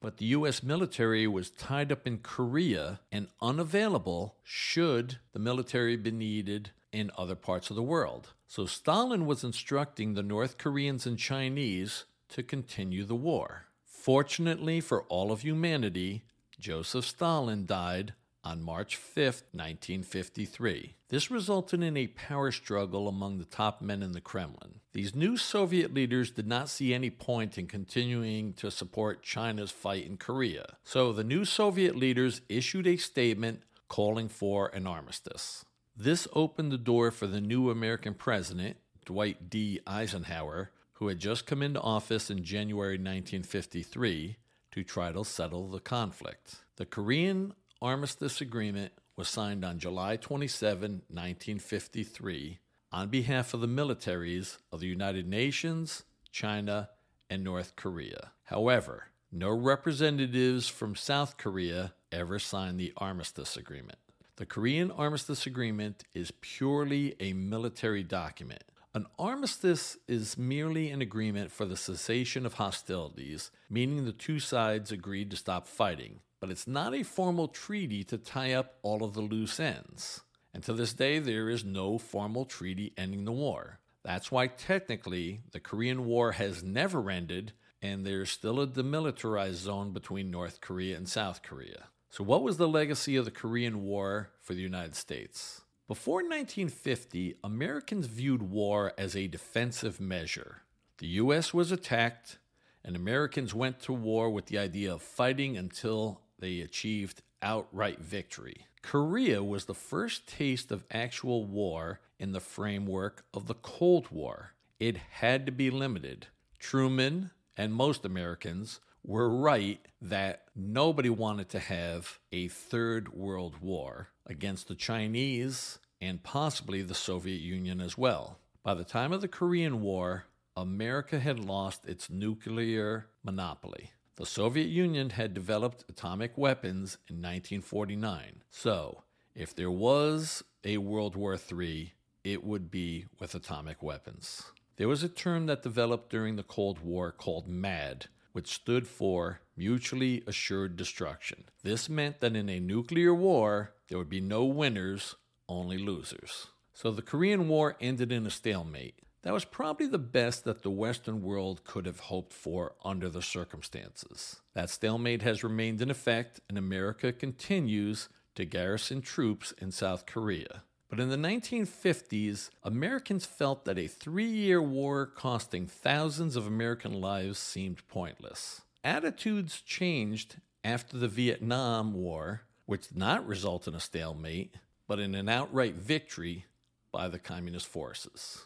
but 0.00 0.18
the 0.18 0.26
U.S. 0.26 0.62
military 0.62 1.26
was 1.26 1.50
tied 1.50 1.90
up 1.90 2.06
in 2.06 2.18
Korea 2.18 3.00
and 3.10 3.28
unavailable 3.40 4.36
should 4.42 5.18
the 5.32 5.38
military 5.38 5.96
be 5.96 6.10
needed 6.10 6.70
in 6.92 7.10
other 7.16 7.34
parts 7.34 7.70
of 7.70 7.76
the 7.76 7.82
world. 7.82 8.34
So 8.46 8.66
Stalin 8.66 9.26
was 9.26 9.42
instructing 9.42 10.14
the 10.14 10.22
North 10.22 10.58
Koreans 10.58 11.06
and 11.06 11.18
Chinese 11.18 12.04
to 12.28 12.42
continue 12.42 13.04
the 13.04 13.14
war. 13.14 13.66
Fortunately 13.84 14.80
for 14.80 15.02
all 15.04 15.32
of 15.32 15.40
humanity, 15.40 16.24
Joseph 16.58 17.06
Stalin 17.06 17.64
died 17.64 18.14
on 18.44 18.62
March 18.62 18.96
5, 18.96 19.24
1953. 19.52 20.94
This 21.08 21.30
resulted 21.30 21.82
in 21.82 21.96
a 21.96 22.08
power 22.08 22.50
struggle 22.50 23.08
among 23.08 23.38
the 23.38 23.44
top 23.44 23.80
men 23.80 24.02
in 24.02 24.12
the 24.12 24.20
Kremlin. 24.20 24.80
These 24.92 25.14
new 25.14 25.36
Soviet 25.36 25.94
leaders 25.94 26.30
did 26.30 26.46
not 26.46 26.68
see 26.68 26.92
any 26.92 27.10
point 27.10 27.56
in 27.56 27.66
continuing 27.66 28.52
to 28.54 28.70
support 28.70 29.22
China's 29.22 29.70
fight 29.70 30.06
in 30.06 30.16
Korea, 30.16 30.76
so 30.82 31.12
the 31.12 31.24
new 31.24 31.44
Soviet 31.44 31.96
leaders 31.96 32.40
issued 32.48 32.86
a 32.86 32.96
statement 32.96 33.62
calling 33.88 34.28
for 34.28 34.68
an 34.68 34.86
armistice. 34.86 35.64
This 35.96 36.26
opened 36.32 36.72
the 36.72 36.78
door 36.78 37.10
for 37.10 37.26
the 37.26 37.40
new 37.40 37.70
American 37.70 38.14
president, 38.14 38.76
Dwight 39.04 39.50
D. 39.50 39.80
Eisenhower, 39.86 40.70
who 40.94 41.08
had 41.08 41.18
just 41.18 41.46
come 41.46 41.62
into 41.62 41.80
office 41.80 42.30
in 42.30 42.44
January 42.44 42.94
1953, 42.94 44.36
to 44.72 44.82
try 44.82 45.12
to 45.12 45.24
settle 45.24 45.68
the 45.68 45.80
conflict. 45.80 46.56
The 46.76 46.86
Korean 46.86 47.52
armistice 47.82 48.40
agreement 48.40 48.92
was 49.16 49.28
signed 49.28 49.64
on 49.64 49.78
July 49.78 50.16
27, 50.16 51.02
1953, 51.08 52.60
on 52.92 53.08
behalf 53.08 53.52
of 53.52 53.60
the 53.60 53.66
militaries 53.66 54.58
of 54.70 54.80
the 54.80 54.86
United 54.86 55.26
Nations, 55.26 56.04
China, 56.30 56.88
and 57.28 57.42
North 57.42 57.74
Korea. 57.74 58.30
However, 58.44 59.08
no 59.32 59.50
representatives 59.50 60.68
from 60.68 60.94
South 60.94 61.36
Korea 61.36 61.94
ever 62.12 62.38
signed 62.38 62.78
the 62.78 62.92
armistice 62.96 63.56
agreement. 63.56 63.98
The 64.36 64.46
Korean 64.46 64.90
Armistice 64.90 65.46
Agreement 65.46 66.04
is 66.14 66.32
purely 66.40 67.16
a 67.20 67.32
military 67.32 68.02
document. 68.02 68.62
An 68.94 69.06
armistice 69.18 69.96
is 70.06 70.38
merely 70.38 70.90
an 70.90 71.00
agreement 71.00 71.50
for 71.50 71.64
the 71.64 71.76
cessation 71.76 72.44
of 72.46 72.54
hostilities, 72.54 73.50
meaning 73.70 74.04
the 74.04 74.12
two 74.12 74.38
sides 74.38 74.92
agreed 74.92 75.30
to 75.30 75.36
stop 75.36 75.66
fighting, 75.66 76.20
but 76.42 76.50
it's 76.50 76.66
not 76.66 76.92
a 76.92 77.04
formal 77.04 77.46
treaty 77.46 78.02
to 78.02 78.18
tie 78.18 78.52
up 78.52 78.74
all 78.82 79.04
of 79.04 79.14
the 79.14 79.20
loose 79.20 79.60
ends. 79.60 80.22
And 80.52 80.60
to 80.64 80.72
this 80.72 80.92
day, 80.92 81.20
there 81.20 81.48
is 81.48 81.64
no 81.64 81.98
formal 81.98 82.46
treaty 82.46 82.92
ending 82.96 83.24
the 83.24 83.30
war. 83.30 83.78
That's 84.02 84.32
why 84.32 84.48
technically 84.48 85.42
the 85.52 85.60
Korean 85.60 86.04
War 86.04 86.32
has 86.32 86.64
never 86.64 87.08
ended, 87.12 87.52
and 87.80 88.04
there's 88.04 88.32
still 88.32 88.60
a 88.60 88.66
demilitarized 88.66 89.54
zone 89.54 89.92
between 89.92 90.32
North 90.32 90.60
Korea 90.60 90.96
and 90.96 91.08
South 91.08 91.44
Korea. 91.44 91.84
So, 92.10 92.24
what 92.24 92.42
was 92.42 92.56
the 92.56 92.66
legacy 92.66 93.14
of 93.14 93.24
the 93.24 93.30
Korean 93.30 93.84
War 93.84 94.30
for 94.40 94.54
the 94.54 94.62
United 94.62 94.96
States? 94.96 95.60
Before 95.86 96.22
1950, 96.22 97.36
Americans 97.44 98.06
viewed 98.06 98.42
war 98.42 98.94
as 98.98 99.14
a 99.14 99.28
defensive 99.28 100.00
measure. 100.00 100.62
The 100.98 101.06
U.S. 101.06 101.54
was 101.54 101.70
attacked, 101.70 102.38
and 102.84 102.96
Americans 102.96 103.54
went 103.54 103.78
to 103.82 103.92
war 103.92 104.28
with 104.28 104.46
the 104.46 104.58
idea 104.58 104.92
of 104.92 105.02
fighting 105.02 105.56
until 105.56 106.21
they 106.42 106.60
achieved 106.60 107.22
outright 107.40 108.00
victory. 108.00 108.66
Korea 108.82 109.42
was 109.42 109.64
the 109.64 109.74
first 109.74 110.26
taste 110.26 110.72
of 110.72 110.84
actual 110.90 111.44
war 111.44 112.00
in 112.18 112.32
the 112.32 112.40
framework 112.40 113.24
of 113.32 113.46
the 113.46 113.54
Cold 113.54 114.08
War. 114.10 114.52
It 114.80 114.96
had 114.96 115.46
to 115.46 115.52
be 115.52 115.70
limited. 115.70 116.26
Truman 116.58 117.30
and 117.56 117.72
most 117.72 118.04
Americans 118.04 118.80
were 119.04 119.30
right 119.30 119.86
that 120.00 120.42
nobody 120.56 121.08
wanted 121.08 121.48
to 121.50 121.60
have 121.60 122.18
a 122.32 122.48
third 122.48 123.12
world 123.14 123.56
war 123.60 124.08
against 124.26 124.66
the 124.66 124.74
Chinese 124.74 125.78
and 126.00 126.24
possibly 126.24 126.82
the 126.82 126.94
Soviet 126.94 127.40
Union 127.40 127.80
as 127.80 127.96
well. 127.96 128.38
By 128.64 128.74
the 128.74 128.84
time 128.84 129.12
of 129.12 129.20
the 129.20 129.28
Korean 129.28 129.80
War, 129.80 130.24
America 130.56 131.20
had 131.20 131.38
lost 131.38 131.86
its 131.86 132.10
nuclear 132.10 133.06
monopoly. 133.22 133.92
The 134.22 134.26
Soviet 134.26 134.68
Union 134.68 135.10
had 135.10 135.34
developed 135.34 135.84
atomic 135.88 136.38
weapons 136.38 136.96
in 137.08 137.16
1949. 137.16 138.44
So, 138.50 139.02
if 139.34 139.52
there 139.52 139.68
was 139.68 140.44
a 140.62 140.78
World 140.78 141.16
War 141.16 141.34
III, 141.34 141.92
it 142.22 142.44
would 142.44 142.70
be 142.70 143.06
with 143.18 143.34
atomic 143.34 143.82
weapons. 143.82 144.44
There 144.76 144.86
was 144.86 145.02
a 145.02 145.08
term 145.08 145.46
that 145.46 145.64
developed 145.64 146.08
during 146.08 146.36
the 146.36 146.44
Cold 146.44 146.84
War 146.84 147.10
called 147.10 147.48
MAD, 147.48 148.06
which 148.30 148.54
stood 148.54 148.86
for 148.86 149.40
Mutually 149.56 150.22
Assured 150.28 150.76
Destruction. 150.76 151.42
This 151.64 151.88
meant 151.88 152.20
that 152.20 152.36
in 152.36 152.48
a 152.48 152.60
nuclear 152.60 153.12
war, 153.12 153.72
there 153.88 153.98
would 153.98 154.08
be 154.08 154.20
no 154.20 154.44
winners, 154.44 155.16
only 155.48 155.78
losers. 155.78 156.46
So 156.72 156.92
the 156.92 157.02
Korean 157.02 157.48
War 157.48 157.76
ended 157.80 158.12
in 158.12 158.24
a 158.24 158.30
stalemate. 158.30 159.01
That 159.22 159.32
was 159.32 159.44
probably 159.44 159.86
the 159.86 159.98
best 159.98 160.44
that 160.44 160.62
the 160.62 160.70
Western 160.70 161.22
world 161.22 161.62
could 161.64 161.86
have 161.86 162.00
hoped 162.00 162.32
for 162.32 162.74
under 162.84 163.08
the 163.08 163.22
circumstances. 163.22 164.40
That 164.54 164.68
stalemate 164.68 165.22
has 165.22 165.44
remained 165.44 165.80
in 165.80 165.90
effect, 165.90 166.40
and 166.48 166.58
America 166.58 167.12
continues 167.12 168.08
to 168.34 168.44
garrison 168.44 169.00
troops 169.00 169.52
in 169.58 169.70
South 169.70 170.06
Korea. 170.06 170.64
But 170.88 170.98
in 170.98 171.08
the 171.08 171.16
1950s, 171.16 172.50
Americans 172.64 173.24
felt 173.24 173.64
that 173.64 173.78
a 173.78 173.86
three 173.86 174.26
year 174.26 174.60
war 174.60 175.06
costing 175.06 175.66
thousands 175.66 176.36
of 176.36 176.46
American 176.46 177.00
lives 177.00 177.38
seemed 177.38 177.86
pointless. 177.88 178.62
Attitudes 178.84 179.60
changed 179.60 180.36
after 180.64 180.98
the 180.98 181.08
Vietnam 181.08 181.94
War, 181.94 182.42
which 182.66 182.88
did 182.88 182.98
not 182.98 183.26
result 183.26 183.68
in 183.68 183.74
a 183.74 183.80
stalemate, 183.80 184.56
but 184.88 184.98
in 184.98 185.14
an 185.14 185.28
outright 185.28 185.76
victory 185.76 186.46
by 186.92 187.08
the 187.08 187.18
communist 187.18 187.68
forces. 187.68 188.44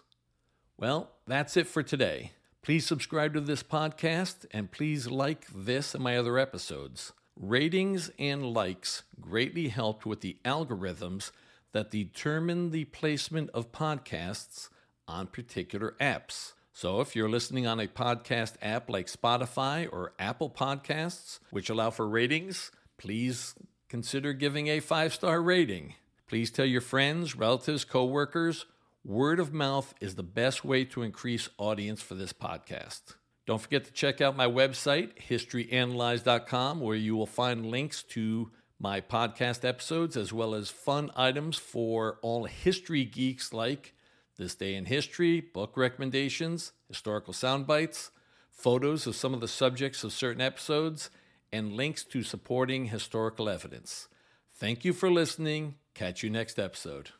Well, 0.78 1.12
that's 1.26 1.56
it 1.56 1.66
for 1.66 1.82
today. 1.82 2.32
Please 2.60 2.86
subscribe 2.86 3.32
to 3.32 3.40
this 3.40 3.62
podcast 3.62 4.44
and 4.50 4.70
please 4.70 5.06
like 5.06 5.46
this 5.54 5.94
and 5.94 6.04
my 6.04 6.18
other 6.18 6.38
episodes. 6.38 7.14
Ratings 7.34 8.10
and 8.18 8.52
likes 8.52 9.02
greatly 9.18 9.68
helped 9.68 10.04
with 10.04 10.20
the 10.20 10.36
algorithms 10.44 11.30
that 11.72 11.90
determine 11.90 12.72
the 12.72 12.84
placement 12.84 13.48
of 13.54 13.72
podcasts 13.72 14.68
on 15.08 15.28
particular 15.28 15.94
apps. 15.98 16.52
So 16.74 17.00
if 17.00 17.16
you're 17.16 17.30
listening 17.30 17.66
on 17.66 17.80
a 17.80 17.86
podcast 17.86 18.56
app 18.60 18.90
like 18.90 19.06
Spotify 19.06 19.88
or 19.90 20.12
Apple 20.18 20.50
Podcasts, 20.50 21.38
which 21.50 21.70
allow 21.70 21.88
for 21.88 22.06
ratings, 22.06 22.70
please 22.98 23.54
consider 23.88 24.34
giving 24.34 24.68
a 24.68 24.80
five 24.80 25.14
star 25.14 25.40
rating. 25.40 25.94
Please 26.28 26.50
tell 26.50 26.66
your 26.66 26.82
friends, 26.82 27.34
relatives, 27.34 27.86
coworkers. 27.86 28.66
Word 29.06 29.38
of 29.38 29.52
mouth 29.52 29.94
is 30.00 30.16
the 30.16 30.24
best 30.24 30.64
way 30.64 30.84
to 30.86 31.02
increase 31.02 31.48
audience 31.58 32.02
for 32.02 32.16
this 32.16 32.32
podcast. 32.32 33.14
Don't 33.46 33.62
forget 33.62 33.84
to 33.84 33.92
check 33.92 34.20
out 34.20 34.36
my 34.36 34.48
website, 34.48 35.12
historyanalyzed.com, 35.28 36.80
where 36.80 36.96
you 36.96 37.14
will 37.14 37.24
find 37.24 37.66
links 37.66 38.02
to 38.02 38.50
my 38.80 39.00
podcast 39.00 39.64
episodes 39.64 40.16
as 40.16 40.32
well 40.32 40.56
as 40.56 40.70
fun 40.70 41.12
items 41.14 41.56
for 41.56 42.18
all 42.20 42.46
history 42.46 43.04
geeks 43.04 43.52
like 43.52 43.94
This 44.38 44.56
Day 44.56 44.74
in 44.74 44.86
History, 44.86 45.40
book 45.40 45.76
recommendations, 45.76 46.72
historical 46.88 47.32
sound 47.32 47.64
bites, 47.64 48.10
photos 48.50 49.06
of 49.06 49.14
some 49.14 49.32
of 49.32 49.40
the 49.40 49.46
subjects 49.46 50.02
of 50.02 50.12
certain 50.12 50.42
episodes, 50.42 51.10
and 51.52 51.74
links 51.74 52.02
to 52.06 52.24
supporting 52.24 52.86
historical 52.86 53.48
evidence. 53.48 54.08
Thank 54.52 54.84
you 54.84 54.92
for 54.92 55.08
listening. 55.08 55.76
Catch 55.94 56.24
you 56.24 56.30
next 56.30 56.58
episode. 56.58 57.10